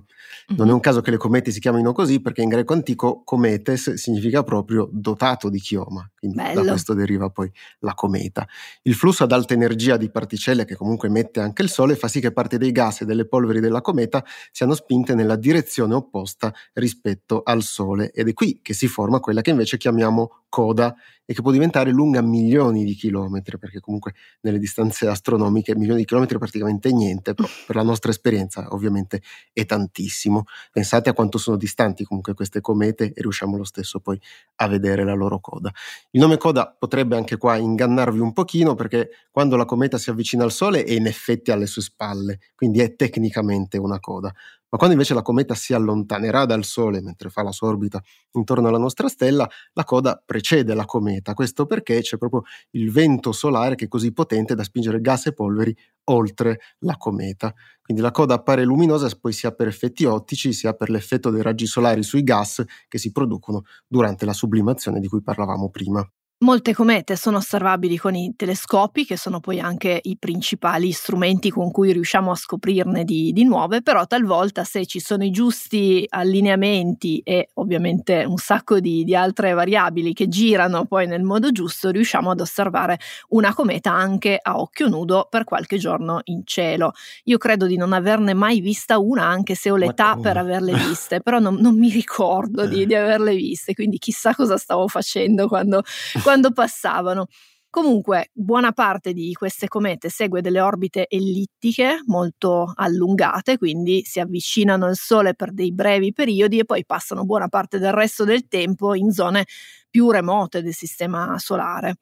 Non 0.48 0.67
è 0.67 0.74
un 0.74 0.81
caso 0.81 1.00
che 1.00 1.10
le 1.12 1.15
comete 1.15 1.51
si 1.51 1.62
chiamino 1.62 1.93
così 1.93 2.19
perché 2.19 2.41
in 2.41 2.50
greco 2.50 2.74
antico 2.74 3.22
cometes 3.24 3.93
significa 3.93 4.43
proprio 4.43 4.89
dotato 4.91 5.48
di 5.50 5.60
chioma, 5.60 6.05
quindi 6.19 6.36
Bello. 6.36 6.63
da 6.63 6.72
questo 6.72 6.93
deriva 6.93 7.29
poi 7.29 7.50
la 7.79 7.93
cometa. 7.93 8.46
Il 8.81 8.93
flusso 8.93 9.24
ad 9.24 9.31
alta 9.31 9.53
energia 9.53 9.96
di 9.96 10.12
particelle 10.12 10.65
che 10.65 10.75
comunque 10.75 11.07
emette 11.07 11.39
anche 11.39 11.62
il 11.62 11.69
Sole 11.69 11.96
fa 11.96 12.10
sì 12.10 12.19
che 12.19 12.34
parte 12.34 12.57
dei 12.57 12.74
gas 12.74 13.01
e 13.01 13.05
delle 13.05 13.25
polveri 13.25 13.62
della 13.62 13.79
cometa 13.79 14.22
siano 14.51 14.75
spinte 14.75 15.15
nella 15.15 15.38
direzione 15.38 15.93
opposta 15.93 16.53
rispetto 16.74 17.41
al 17.41 17.63
Sole 17.63 18.12
ed 18.12 18.27
è 18.27 18.34
qui 18.34 18.60
che 18.62 18.74
si 18.74 18.88
forma 18.88 19.22
quella 19.22 19.39
che 19.39 19.51
invece 19.51 19.77
chiamiamo 19.77 20.43
coda 20.50 20.96
e 21.30 21.34
che 21.34 21.42
può 21.42 21.51
diventare 21.51 21.92
lunga 21.92 22.22
milioni 22.22 22.86
di 22.86 22.94
chilometri, 22.96 23.58
perché 23.58 23.82
comunque 23.82 24.13
nelle 24.42 24.60
distanze 24.60 25.08
astronomiche 25.08 25.75
milioni 25.75 26.00
di 26.00 26.06
chilometri 26.06 26.36
è 26.36 26.39
praticamente 26.39 26.92
niente, 26.94 27.34
però 27.34 27.50
per 27.66 27.75
la 27.75 27.84
nostra 27.84 28.12
esperienza 28.12 28.68
ovviamente 28.70 29.22
è 29.51 29.66
tantissimo. 29.66 30.46
Pensate 30.72 31.10
a 31.10 31.13
quanto 31.13 31.38
sono 31.38 31.58
distanti 31.58 32.06
comunque 32.06 32.34
queste 32.34 32.62
comete 32.62 33.12
e 33.13 33.22
riusciamo 33.22 33.58
lo 33.58 33.66
stesso 33.66 34.00
poi 34.00 34.18
a 34.56 34.68
vedere 34.68 35.04
la 35.04 35.13
loro 35.13 35.39
coda. 35.42 35.70
Il 36.12 36.22
nome 36.22 36.38
coda 36.38 36.74
potrebbe 36.77 37.18
anche 37.18 37.36
qua 37.36 37.58
ingannarvi 37.58 38.20
un 38.20 38.32
pochino 38.32 38.75
perché 38.75 39.10
quando 39.30 39.58
la 39.58 39.66
cometa 39.66 39.98
si 39.98 40.10
avvicina 40.10 40.46
al 40.46 40.51
Sole 40.51 40.86
è 40.86 40.94
in 40.94 41.08
effetti 41.08 41.51
alle 41.51 41.66
sue 41.68 41.82
spalle, 41.82 42.39
quindi 42.56 42.80
è 42.80 42.96
tecnicamente 42.96 43.77
una 43.77 44.00
coda. 44.00 44.34
Ma 44.69 44.77
quando 44.77 44.95
invece 44.95 45.13
la 45.13 45.21
cometa 45.21 45.55
si 45.55 45.74
allontanerà 45.74 46.45
dal 46.45 46.63
Sole 46.65 47.01
mentre 47.01 47.29
fa 47.29 47.41
la 47.43 47.51
sua 47.51 47.69
orbita 47.69 48.01
intorno 48.33 48.67
alla 48.67 48.77
nostra 48.77 49.07
stella, 49.07 49.47
la 49.74 49.83
coda 49.83 50.21
precede 50.24 50.74
la 50.74 50.86
cometa. 50.86 51.33
Questo 51.33 51.65
perché 51.65 52.01
c'è 52.01 52.17
proprio 52.17 52.43
il 52.71 52.91
vento 52.91 53.31
solare 53.31 53.75
che 53.75 53.86
è 53.86 53.88
così 53.88 54.12
potente 54.13 54.55
da 54.55 54.63
spingere 54.63 55.00
gas 55.01 55.27
e 55.27 55.33
polveri 55.33 55.75
oltre 56.05 56.59
la 56.79 56.97
cometa. 56.97 57.53
Quindi 57.81 58.01
la 58.03 58.12
coda 58.12 58.36
appare 58.36 58.63
luminosa 58.65 59.09
poi 59.19 59.33
sia 59.33 59.51
per 59.51 59.67
effetti 59.67 60.05
ottici 60.05 60.51
sia 60.53 60.74
per 60.74 60.89
l'effetto 60.89 61.29
dei 61.29 61.41
raggi 61.41 61.65
solari 61.65 62.03
sui 62.03 62.24
gas 62.24 62.63
che 62.88 62.97
si 62.97 63.12
producono 63.12 63.63
durante 63.88 64.25
la 64.25 64.33
sublimazione 64.33 65.00
di 65.00 65.07
cui 65.07 65.21
parlavamo 65.21 65.69
prima. 65.69 66.07
Molte 66.39 66.72
comete 66.72 67.15
sono 67.15 67.38
osservabili 67.38 67.98
con 67.98 68.13
i 68.13 68.36
telescopi, 68.36 69.06
che 69.06 69.17
sono 69.17 69.39
poi 69.39 69.60
anche 69.60 70.00
i 70.03 70.17
principali 70.20 70.91
strumenti 70.91 71.50
con 71.50 71.72
cui 71.72 71.91
riusciamo 71.91 72.29
a 72.29 72.36
scoprirne 72.36 73.03
di, 73.06 73.34
di, 73.34 73.44
nuove, 73.44 73.82
però 73.82 74.06
talvolta 74.06 74.63
se 74.63 74.86
ci 74.86 75.00
sono 75.00 75.24
i 75.24 75.32
giusti 75.32 76.06
allineamenti 76.08 77.22
e 77.24 77.50
ovviamente 77.56 78.24
un 78.24 78.38
sacco 78.38 78.79
di, 78.79 79.03
di, 79.03 79.15
altre 79.15 79.53
variabili 79.53 80.13
che 80.13 80.27
girano 80.27 80.86
poi 80.86 81.08
nel 81.08 81.24
modo 81.24 81.51
giusto, 81.51 81.89
riusciamo 81.89 82.29
ad 82.29 82.39
osservare 82.39 83.00
una 83.29 83.56
cometa 83.56 83.91
anche 83.91 84.38
a 84.39 84.60
occhio 84.60 84.89
nudo 84.89 85.25
per 85.32 85.44
qualche 85.44 85.79
giorno 85.79 86.22
in 86.25 86.44
cielo. 86.46 86.91
Io 87.24 87.39
credo 87.39 87.65
di 87.65 87.77
non 87.77 87.94
averne 87.94 88.36
mai 88.36 88.60
vista 88.60 89.00
una, 89.00 89.25
anche 89.25 89.56
se 89.56 89.72
ho 89.72 89.75
l'età 89.75 90.15
per 90.22 90.38
averle 90.38 90.74
viste, 90.88 91.20
però 91.20 91.39
non, 91.39 91.56
non 91.56 91.75
mi 91.79 91.89
ricordo 91.89 92.67
di, 92.67 92.86
di 92.86 92.94
averle 92.94 93.34
viste, 93.34 93.74
quindi 93.74 93.98
chissà 93.98 94.36
cosa 94.36 94.58
stavo 94.58 94.88
facendo 94.88 95.48
quando 95.48 95.82
quando 96.27 96.51
passavano. 96.51 97.27
Comunque, 97.69 98.31
buona 98.34 98.74
parte 98.74 99.13
di 99.13 99.31
queste 99.34 99.67
comete 99.69 100.10
segue 100.10 100.41
delle 100.41 100.60
orbite 100.60 101.07
ellittiche 101.07 102.01
molto 102.07 102.72
allungate, 102.75 103.57
quindi 103.57 104.03
si 104.03 104.19
avvicinano 104.19 104.88
al 104.88 104.96
Sole 104.98 105.36
per 105.36 105.53
dei 105.53 105.72
brevi 105.74 106.12
periodi 106.12 106.60
e 106.60 106.65
poi 106.65 106.86
passano 106.86 107.24
buona 107.24 107.48
parte 107.48 107.79
del 107.79 107.93
resto 107.93 108.25
del 108.25 108.48
tempo 108.48 108.93
in 108.93 109.12
zone 109.12 109.46
più 109.89 110.10
remote 110.12 110.62
del 110.62 110.74
sistema 110.74 111.38
solare. 111.39 111.96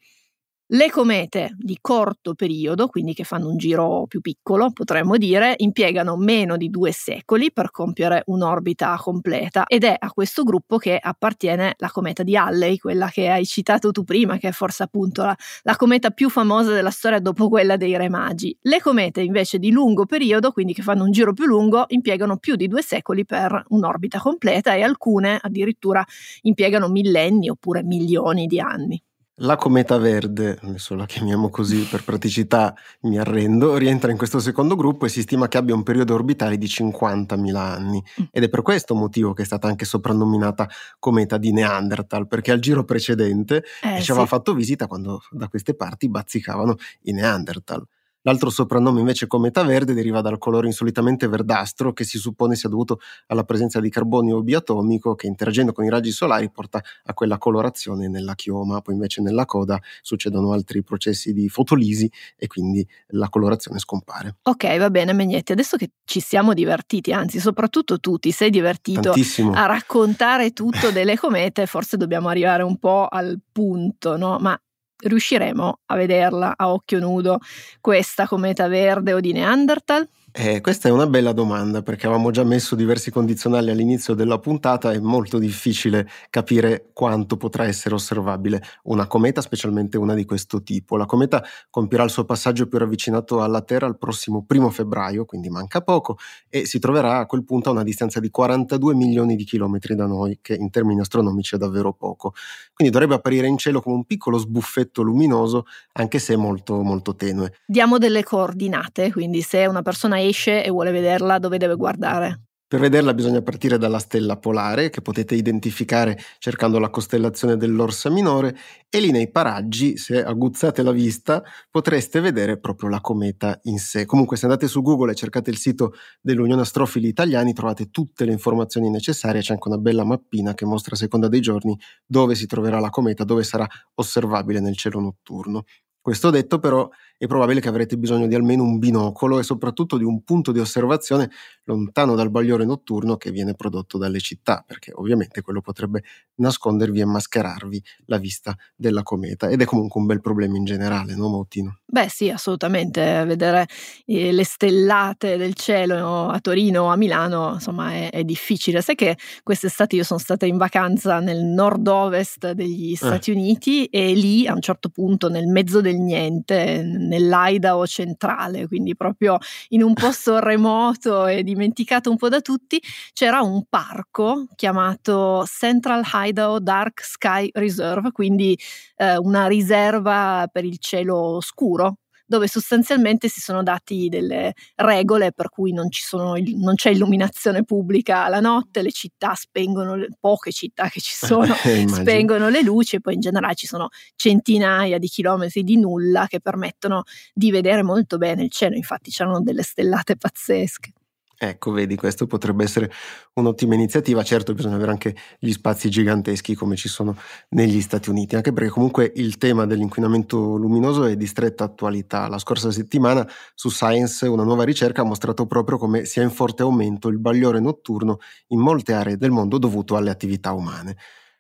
Le 0.70 0.90
comete 0.90 1.54
di 1.60 1.78
corto 1.80 2.34
periodo, 2.34 2.88
quindi 2.88 3.14
che 3.14 3.24
fanno 3.24 3.50
un 3.50 3.58
giro 3.58 4.06
più 4.08 4.20
piccolo, 4.20 4.72
potremmo 4.72 5.16
dire, 5.16 5.54
impiegano 5.58 6.18
meno 6.18 6.58
di 6.58 6.72
due 6.72 6.92
secoli 6.92 7.52
per 7.52 7.70
compiere 7.70 8.24
un'orbita 8.26 8.98
completa 9.00 9.66
ed 9.68 9.84
è 9.84 9.96
a 9.96 10.10
questo 10.10 10.42
gruppo 10.42 10.78
che 10.78 10.98
appartiene 11.00 11.76
la 11.78 11.92
cometa 11.92 12.24
di 12.24 12.36
Halley, 12.36 12.78
quella 12.80 13.10
che 13.10 13.30
hai 13.30 13.46
citato 13.46 13.92
tu 13.92 14.04
prima, 14.04 14.38
che 14.38 14.48
è 14.48 14.52
forse 14.52 14.82
appunto 14.82 15.22
la, 15.24 15.38
la 15.62 15.76
cometa 15.76 16.10
più 16.10 16.32
famosa 16.32 16.74
della 16.74 16.90
storia 16.90 17.20
dopo 17.20 17.48
quella 17.48 17.78
dei 17.78 17.96
Re 17.96 18.10
Magi. 18.10 18.58
Le 18.62 18.82
comete 18.82 19.22
invece 19.22 19.60
di 19.60 19.70
lungo 19.70 20.08
periodo, 20.08 20.52
quindi 20.52 20.74
che 20.74 20.82
fanno 20.82 21.04
un 21.04 21.12
giro 21.12 21.34
più 21.34 21.46
lungo, 21.46 21.86
impiegano 21.90 22.38
più 22.38 22.56
di 22.56 22.68
due 22.68 22.82
secoli 22.82 23.24
per 23.24 23.66
un'orbita 23.68 24.18
completa 24.18 24.74
e 24.74 24.82
alcune 24.82 25.38
addirittura 25.40 26.04
impiegano 26.42 26.88
millenni 26.88 27.50
oppure 27.50 27.84
milioni 27.84 28.48
di 28.48 28.60
anni. 28.60 29.05
La 29.40 29.58
cometa 29.58 29.98
verde, 29.98 30.58
adesso 30.62 30.96
la 30.96 31.06
chiamiamo 31.06 31.50
così 31.50 31.86
per 31.90 32.06
praticità, 32.06 32.74
mi 33.02 33.18
arrendo, 33.18 33.76
rientra 33.76 34.10
in 34.10 34.16
questo 34.16 34.40
secondo 34.40 34.78
gruppo 34.78 35.06
e 35.06 35.10
si 35.10 35.24
stima 35.24 35.50
che 35.50 35.58
abbia 35.58 35.76
un 35.76 35.84
periodo 35.84 36.14
orbitale 36.14 36.58
di 36.58 36.68
50.000 36.68 37.56
anni. 37.56 38.02
Mm. 38.22 38.26
Ed 38.32 38.44
è 38.44 38.48
per 38.50 38.62
questo 38.62 38.96
motivo 38.96 39.34
che 39.34 39.42
è 39.42 39.46
stata 39.46 39.68
anche 39.68 39.84
soprannominata 39.84 40.70
cometa 41.00 41.38
di 41.38 41.52
Neanderthal, 41.52 42.28
perché 42.28 42.54
al 42.54 42.60
giro 42.60 42.86
precedente 42.86 43.66
eh, 43.84 44.02
ci 44.02 44.12
aveva 44.12 44.26
fatto 44.26 44.54
visita 44.54 44.88
quando 44.88 45.22
da 45.32 45.50
queste 45.50 45.76
parti 45.76 46.08
bazzicavano 46.08 46.78
i 47.02 47.12
Neanderthal. 47.12 47.86
L'altro 48.26 48.50
soprannome 48.50 49.00
invece 49.00 49.28
cometa 49.28 49.64
verde 49.64 49.94
deriva 49.94 50.22
dal 50.22 50.40
colore 50.40 50.66
insolitamente 50.66 51.28
verdastro 51.28 51.94
che 51.94 52.04
si 52.04 52.18
suppone 52.18 52.56
sia 52.56 52.70
dovuto 52.70 53.00
alla 53.28 53.44
presenza 53.44 53.80
di 53.80 53.90
carbonio 53.90 54.42
biatomico 54.42 55.14
che 55.14 55.28
interagendo 55.28 55.72
con 55.74 55.86
i 55.86 55.90
raggi 55.90 56.10
solari 56.10 56.50
porta 56.50 56.82
a 57.04 57.14
quella 57.14 57.38
colorazione 57.38 58.08
nella 58.08 58.34
chioma, 58.34 58.82
poi 58.82 58.96
invece 58.96 59.22
nella 59.22 59.46
coda 59.46 59.80
succedono 60.02 60.54
altri 60.54 60.82
processi 60.82 61.34
di 61.34 61.50
fotolisi 61.50 62.12
e 62.36 62.48
quindi 62.48 62.86
la 63.10 63.30
colorazione 63.30 63.78
scompare. 63.78 64.38
Ok, 64.42 64.76
va 64.78 64.90
bene 64.90 65.14
Megnetti, 65.14 65.52
adesso 65.52 65.78
che 65.78 65.92
ci 66.04 66.20
siamo 66.20 66.54
divertiti, 66.54 67.14
anzi 67.14 67.40
soprattutto 67.40 68.00
tu 68.00 68.18
ti 68.18 68.32
sei 68.32 68.50
divertito 68.50 69.02
Tantissimo. 69.02 69.52
a 69.52 69.68
raccontare 69.68 70.52
tutto 70.52 70.90
delle 70.90 71.16
comete, 71.16 71.68
forse 71.68 71.96
dobbiamo 71.96 72.30
arrivare 72.30 72.64
un 72.64 72.80
po' 72.80 73.06
al 73.08 73.40
punto, 73.52 74.18
no? 74.18 74.38
Ma 74.40 74.60
riusciremo 74.98 75.80
a 75.86 75.96
vederla 75.96 76.54
a 76.56 76.72
occhio 76.72 77.00
nudo 77.00 77.40
questa 77.82 78.28
cometa 78.28 78.68
verde 78.68 79.14
o 79.14 79.20
di 79.20 79.34
Neanderthal? 79.34 80.08
Eh, 80.38 80.60
questa 80.60 80.90
è 80.90 80.92
una 80.92 81.08
bella 81.08 81.32
domanda 81.32 81.82
perché 81.82 82.08
avevamo 82.08 82.30
già 82.30 82.44
messo 82.44 82.76
diversi 82.76 83.10
condizionali 83.10 83.70
all'inizio 83.70 84.14
della 84.16 84.38
puntata, 84.38 84.92
è 84.92 85.00
molto 85.00 85.40
difficile 85.40 86.10
capire 86.30 86.90
quanto 86.92 87.38
potrà 87.38 87.64
essere 87.64 87.96
osservabile 87.96 88.62
una 88.84 89.08
cometa, 89.08 89.40
specialmente 89.40 89.98
una 89.98 90.14
di 90.14 90.26
questo 90.26 90.62
tipo. 90.62 90.98
La 90.98 91.06
cometa 91.06 91.42
compirà 91.70 92.04
il 92.04 92.10
suo 92.10 92.26
passaggio 92.26 92.68
più 92.68 92.78
ravvicinato 92.78 93.42
alla 93.42 93.62
Terra 93.62 93.88
il 93.88 93.98
prossimo 93.98 94.44
primo 94.46 94.70
febbraio, 94.72 95.24
quindi 95.24 95.48
manca 95.48 95.80
poco, 95.80 96.18
e 96.50 96.66
si 96.66 96.80
troverà 96.80 97.20
a 97.20 97.26
quel 97.28 97.46
punto 97.46 97.70
a 97.70 97.72
una 97.72 97.84
distanza 97.84 98.20
di 98.20 98.30
42 98.30 98.94
milioni 98.94 99.38
di 99.38 99.46
chilometri 99.46 99.96
da 99.96 100.06
noi, 100.06 100.40
che 100.42 100.56
in 100.56 100.70
termini 100.70 101.00
astronomici 101.00 101.56
è 101.56 101.58
davvero 101.58 101.94
poco. 101.94 102.34
Quindi 102.74 102.92
dovrebbe 102.92 103.16
apparire 103.16 103.48
in 103.48 103.58
cielo 103.58 103.80
come 103.80 103.96
un 103.96 104.04
piccolo 104.04 104.38
sbuffetto 104.38 105.02
luminoso, 105.02 105.64
anche 105.94 106.20
se 106.20 106.36
molto 106.36 106.82
molto 106.82 107.16
tenue. 107.16 107.54
Diamo 107.66 107.98
delle 107.98 108.22
coordinate, 108.22 109.14
quindi 109.14 109.40
se 109.40 109.66
una 109.66 109.82
persona 109.82 110.24
esce 110.28 110.64
e 110.64 110.70
vuole 110.70 110.92
vederla, 110.92 111.40
dove 111.40 111.58
deve 111.58 111.76
guardare? 111.76 112.42
Per 112.68 112.80
vederla 112.80 113.14
bisogna 113.14 113.44
partire 113.44 113.78
dalla 113.78 114.00
stella 114.00 114.38
polare, 114.38 114.90
che 114.90 115.02
potete 115.02 115.36
identificare 115.36 116.18
cercando 116.40 116.80
la 116.80 116.90
costellazione 116.90 117.58
dell'Orsa 117.58 118.10
Minore, 118.10 118.58
e 118.90 119.00
lì 119.00 119.12
nei 119.12 119.30
paraggi, 119.30 119.98
se 119.98 120.24
aguzzate 120.24 120.82
la 120.82 120.92
vista, 120.92 121.44
potreste 121.70 122.22
vedere 122.22 122.60
proprio 122.60 122.90
la 122.90 123.02
cometa 123.02 123.60
in 123.66 123.78
sé. 123.78 124.06
Comunque, 124.06 124.36
se 124.36 124.46
andate 124.46 124.68
su 124.68 124.82
Google 124.82 125.12
e 125.12 125.16
cercate 125.16 125.52
il 125.52 125.58
sito 125.58 125.94
dell'Unione 126.20 126.62
Astrofili 126.62 127.08
Italiani, 127.08 127.54
trovate 127.54 127.92
tutte 127.92 128.26
le 128.26 128.32
informazioni 128.32 128.90
necessarie. 128.90 129.42
C'è 129.42 129.54
anche 129.54 129.68
una 129.68 129.78
bella 129.78 130.04
mappina 130.04 130.56
che 130.56 130.66
mostra 130.66 130.96
a 130.96 130.98
seconda 130.98 131.28
dei 131.28 131.42
giorni 131.42 131.80
dove 132.04 132.34
si 132.34 132.48
troverà 132.48 132.80
la 132.80 132.90
cometa, 132.90 133.24
dove 133.24 133.44
sarà 133.44 133.68
osservabile 133.94 134.60
nel 134.60 134.76
cielo 134.76 135.00
notturno. 135.00 135.66
Questo 136.02 136.30
detto 136.30 136.60
però 136.60 136.88
è 137.18 137.28
probabile 137.28 137.60
che 137.60 137.70
avrete 137.70 137.98
bisogno 137.98 138.28
di 138.28 138.36
almeno 138.36 138.64
un 138.64 138.78
binocolo 138.78 139.40
e 139.40 139.44
soprattutto 139.44 139.98
di 139.98 140.04
un 140.04 140.24
punto 140.24 140.52
di 140.52 140.60
osservazione 140.60 141.30
lontano 141.64 142.16
dal 142.16 142.30
bagliore 142.30 142.66
notturno 142.66 143.18
che 143.18 143.32
viene 143.32 143.54
prodotto 143.54 143.98
dalle 143.98 144.20
città, 144.20 144.64
perché 144.66 144.92
ovviamente 144.94 145.42
quello 145.42 145.62
potrebbe 145.62 146.04
nascondervi 146.36 147.00
e 147.00 147.06
mascherarvi 147.06 147.84
la 148.06 148.18
vista 148.18 148.56
della 148.76 149.04
cometa 149.04 149.50
ed 149.50 149.62
è 149.62 149.66
comunque 149.66 150.02
un 150.02 150.08
bel 150.08 150.22
problema 150.22 150.58
in 150.58 150.66
generale, 150.66 151.16
no 151.16 151.30
Mautino? 151.30 151.80
Beh 151.96 152.10
sì, 152.10 152.30
assolutamente, 152.30 153.24
vedere 153.26 153.68
eh, 154.06 154.34
le 154.34 154.44
stellate 154.44 155.38
del 155.38 155.54
cielo 155.54 156.28
a 156.28 156.40
Torino 156.42 156.84
o 156.84 156.88
a 156.88 156.98
Milano, 156.98 157.54
insomma, 157.54 157.94
è, 157.94 158.10
è, 158.10 158.24
difficile. 158.26 158.82
Sai 158.82 158.96
che 158.96 159.18
quest'estate 159.44 159.96
io 159.96 160.04
sono 160.04 160.20
stata 160.20 160.46
in 160.46 160.58
vacanza 160.58 161.20
nel 161.20 161.44
nord-ovest 161.44 162.52
degli 162.52 162.92
eh. 162.92 162.98
Stati 162.98 163.32
eh. 163.32 163.34
Uniti 163.34 163.86
e 163.86 164.14
lì 164.14 164.46
a 164.46 164.54
un 164.54 164.62
certo 164.62 164.90
punto 164.90 165.30
nel 165.30 165.48
mezzo 165.48 165.80
del 165.80 165.96
niente, 165.96 166.82
nell'Idaho 167.08 167.86
centrale, 167.86 168.68
quindi 168.68 168.96
proprio 168.96 169.38
in 169.70 169.84
un 169.84 169.94
posto 169.94 170.40
remoto 170.40 171.26
e 171.26 171.44
dimenticato 171.44 172.10
un 172.10 172.18
po' 172.18 172.30
da 172.30 172.42
tutti, 172.42 172.82
c'era 173.14 173.42
un 173.42 173.64
parco 173.70 174.48
chiamato 174.56 175.44
Central 175.46 176.04
Idaho 176.14 176.60
Dark 176.60 177.04
Sky 177.04 177.50
Reserve, 177.54 178.12
quindi 178.12 178.58
eh, 178.98 179.18
una 179.18 179.48
riserva 179.48 180.48
per 180.52 180.66
il 180.66 180.78
cielo 180.80 181.40
scuro 181.42 181.98
dove 182.26 182.48
sostanzialmente 182.48 183.28
si 183.28 183.40
sono 183.40 183.64
dati 183.64 184.10
delle 184.10 184.54
regole 184.76 185.32
per 185.32 185.50
cui 185.50 185.72
non, 185.72 185.88
sono, 185.92 186.36
non 186.56 186.76
c'è 186.76 186.90
illuminazione 186.90 187.64
pubblica 187.64 188.28
la 188.28 188.40
notte, 188.40 188.82
le 188.82 188.92
città 188.92 189.34
spengono, 189.36 189.96
le, 189.96 190.10
poche 190.20 190.52
città 190.52 190.90
che 190.90 191.00
ci 191.00 191.14
sono, 191.16 191.54
spengono 191.54 192.50
le 192.50 192.62
luci 192.62 192.98
e 192.98 193.02
poi 193.02 193.16
in 193.16 193.20
generale 193.20 193.56
ci 193.56 193.68
sono 193.68 193.90
centinaia 194.16 194.98
di 194.98 195.08
chilometri 195.08 195.64
di 195.64 195.78
nulla 195.78 196.26
che 196.28 196.40
permettono 196.40 197.04
di 197.34 197.52
vedere 197.52 197.84
molto 197.84 198.18
bene 198.18 198.44
il 198.44 198.52
cielo, 198.52 198.76
infatti 198.76 199.12
c'erano 199.12 199.42
delle 199.42 199.64
stellate 199.64 200.18
pazzesche. 200.18 200.95
Ecco, 201.38 201.72
vedi, 201.72 201.98
questo 201.98 202.28
potrebbe 202.28 202.64
essere 202.64 202.90
un'ottima 203.34 203.74
iniziativa. 203.74 204.24
Certo, 204.24 204.54
bisogna 204.54 204.76
avere 204.76 204.92
anche 204.92 205.16
gli 205.38 205.52
spazi 205.52 205.90
giganteschi 205.90 206.56
come 206.56 206.78
ci 206.78 206.88
sono 206.88 207.18
negli 207.50 207.82
Stati 207.82 208.10
Uniti, 208.10 208.36
anche 208.36 208.54
perché 208.54 208.70
comunque 208.70 209.12
il 209.16 209.38
tema 209.38 209.66
dell'inquinamento 209.66 210.56
luminoso 210.56 211.04
è 211.06 211.18
di 211.18 211.26
stretta 211.28 211.66
attualità. 211.66 212.28
La 212.30 212.40
scorsa 212.40 212.72
settimana 212.72 213.28
su 213.54 213.70
Science 213.70 214.26
una 214.28 214.44
nuova 214.44 214.64
ricerca 214.64 215.02
ha 215.02 215.06
mostrato 215.06 215.46
proprio 215.46 215.78
come 215.78 216.06
sia 216.06 216.24
in 216.24 216.32
forte 216.32 216.64
aumento 216.64 217.10
il 217.10 217.20
bagliore 217.20 217.60
notturno 217.60 218.20
in 218.48 218.60
molte 218.60 218.94
aree 218.94 219.18
del 219.18 219.32
mondo 219.32 219.58
dovuto 219.58 219.98
alle 219.98 220.12
attività 220.12 220.54
umane 220.54 220.96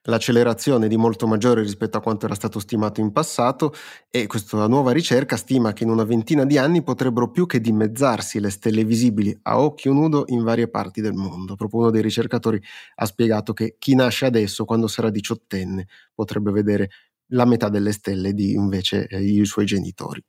l'accelerazione 0.06 0.88
di 0.88 0.98
molto 0.98 1.28
maggiore 1.28 1.62
rispetto 1.62 1.98
a 1.98 2.02
quanto 2.02 2.26
era 2.26 2.36
stato 2.36 2.60
stimato 2.60 3.00
in 3.02 3.12
passato 3.12 3.74
e 4.10 4.28
questa 4.28 4.68
nuova 4.68 4.92
ricerca 4.92 5.36
stima 5.38 5.74
che 5.74 5.84
in 5.84 5.90
una 5.90 6.04
ventina 6.04 6.46
di 6.46 6.58
anni 6.58 6.84
potrebbero 6.84 7.30
più 7.30 7.46
che 7.46 7.60
dimezzarsi 7.60 8.40
le 8.40 8.50
stelle 8.50 8.84
visibili 8.84 9.38
a 9.44 9.60
occhio 9.60 9.94
nudo 9.94 10.26
in 10.28 10.44
varie 10.44 10.68
parti 10.70 11.02
del 11.02 11.14
mondo. 11.14 11.56
Proprio 11.56 11.82
uno 11.82 11.90
dei 11.92 12.02
ricercatori 12.02 12.62
ha 12.96 13.06
spiegato 13.06 13.54
che 13.54 13.76
chi 13.80 13.96
nasce 13.96 14.26
adesso, 14.26 14.66
quando 14.66 14.88
sarà 14.88 15.10
diciottenne, 15.10 15.88
potrebbe 16.14 16.52
vedere 16.52 16.90
la 17.30 17.46
metà 17.46 17.70
delle 17.70 17.92
stelle 17.92 18.34
di 18.34 18.54
invece 18.54 19.08
eh, 19.08 19.22
i 19.22 19.46
suoi 19.46 19.66
genitori. 19.66 20.24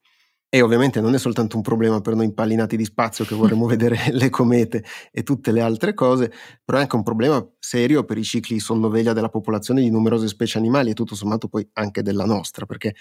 E 0.48 0.62
ovviamente 0.62 1.00
non 1.00 1.12
è 1.14 1.18
soltanto 1.18 1.56
un 1.56 1.62
problema 1.62 2.00
per 2.00 2.14
noi 2.14 2.26
impallinati 2.26 2.76
di 2.76 2.84
spazio 2.84 3.24
che 3.24 3.34
vorremmo 3.34 3.66
vedere 3.66 3.96
le 4.12 4.30
comete 4.30 4.84
e 5.10 5.22
tutte 5.22 5.50
le 5.52 5.60
altre 5.60 5.92
cose, 5.92 6.32
però 6.64 6.78
è 6.78 6.82
anche 6.82 6.96
un 6.96 7.02
problema 7.02 7.44
serio 7.58 8.04
per 8.04 8.16
i 8.16 8.22
cicli 8.24 8.58
sonnoveglia 8.60 9.12
della 9.12 9.28
popolazione 9.28 9.80
di 9.82 9.90
numerose 9.90 10.28
specie 10.28 10.58
animali 10.58 10.90
e 10.90 10.94
tutto 10.94 11.16
sommato 11.16 11.48
poi 11.48 11.68
anche 11.74 12.02
della 12.02 12.24
nostra, 12.24 12.64
perché 12.64 12.94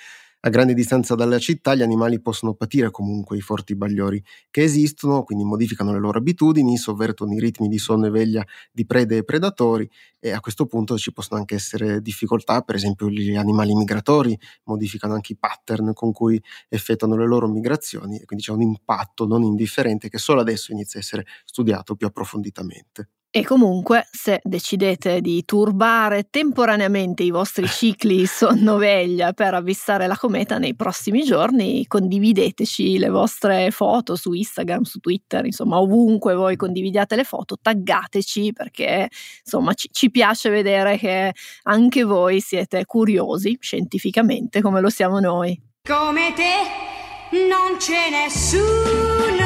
a 0.45 0.49
grande 0.49 0.75
distanza 0.75 1.15
dalla 1.15 1.39
città 1.39 1.73
gli 1.73 1.81
animali 1.81 2.21
possono 2.21 2.53
patire 2.53 2.91
comunque 2.91 3.35
i 3.35 3.41
forti 3.41 3.75
bagliori 3.75 4.23
che 4.51 4.61
esistono, 4.61 5.23
quindi 5.23 5.43
modificano 5.43 5.91
le 5.91 5.99
loro 5.99 6.19
abitudini, 6.19 6.77
sovvertono 6.77 7.33
i 7.33 7.39
ritmi 7.39 7.67
di 7.67 7.79
sonno 7.79 8.05
e 8.05 8.09
veglia 8.11 8.45
di 8.71 8.85
prede 8.85 9.17
e 9.17 9.23
predatori 9.23 9.89
e 10.19 10.31
a 10.31 10.39
questo 10.39 10.67
punto 10.67 10.97
ci 10.99 11.11
possono 11.11 11.39
anche 11.39 11.55
essere 11.55 11.99
difficoltà, 11.99 12.61
per 12.61 12.75
esempio 12.75 13.09
gli 13.09 13.35
animali 13.35 13.73
migratori 13.73 14.37
modificano 14.65 15.15
anche 15.15 15.33
i 15.33 15.37
pattern 15.37 15.93
con 15.93 16.11
cui 16.11 16.39
effettuano 16.69 17.17
le 17.17 17.25
loro 17.25 17.47
migrazioni 17.47 18.17
e 18.19 18.25
quindi 18.25 18.45
c'è 18.45 18.51
un 18.51 18.61
impatto 18.61 19.25
non 19.25 19.41
indifferente 19.43 20.09
che 20.09 20.19
solo 20.19 20.41
adesso 20.41 20.71
inizia 20.71 20.99
a 20.99 21.01
essere 21.03 21.25
studiato 21.43 21.95
più 21.95 22.05
approfonditamente. 22.05 23.09
E 23.37 23.43
comunque, 23.43 24.07
se 24.11 24.39
decidete 24.45 25.19
di 25.19 25.43
turbare 25.43 26.29
temporaneamente 26.29 27.21
i 27.21 27.31
vostri 27.31 27.67
cicli 27.67 28.23
sonno-veglia 28.25 29.33
per 29.33 29.55
avvistare 29.55 30.07
la 30.07 30.15
cometa 30.15 30.57
nei 30.57 30.73
prossimi 30.73 31.21
giorni, 31.21 31.85
condivideteci 31.85 32.97
le 32.97 33.09
vostre 33.09 33.71
foto 33.71 34.15
su 34.15 34.31
Instagram, 34.31 34.83
su 34.83 34.99
Twitter, 34.99 35.43
insomma, 35.43 35.81
ovunque 35.81 36.33
voi 36.33 36.55
condividiate 36.55 37.17
le 37.17 37.25
foto, 37.25 37.57
taggateci 37.61 38.53
perché 38.53 39.09
insomma 39.43 39.73
ci, 39.73 39.89
ci 39.91 40.09
piace 40.09 40.49
vedere 40.49 40.97
che 40.97 41.33
anche 41.63 42.05
voi 42.05 42.39
siete 42.39 42.85
curiosi 42.85 43.57
scientificamente 43.59 44.61
come 44.61 44.79
lo 44.79 44.89
siamo 44.89 45.19
noi. 45.19 45.61
Come 45.85 46.31
te 46.33 47.35
non 47.49 47.75
c'è 47.79 48.09
nessuno, 48.11 48.61
nessuno. 48.61 49.44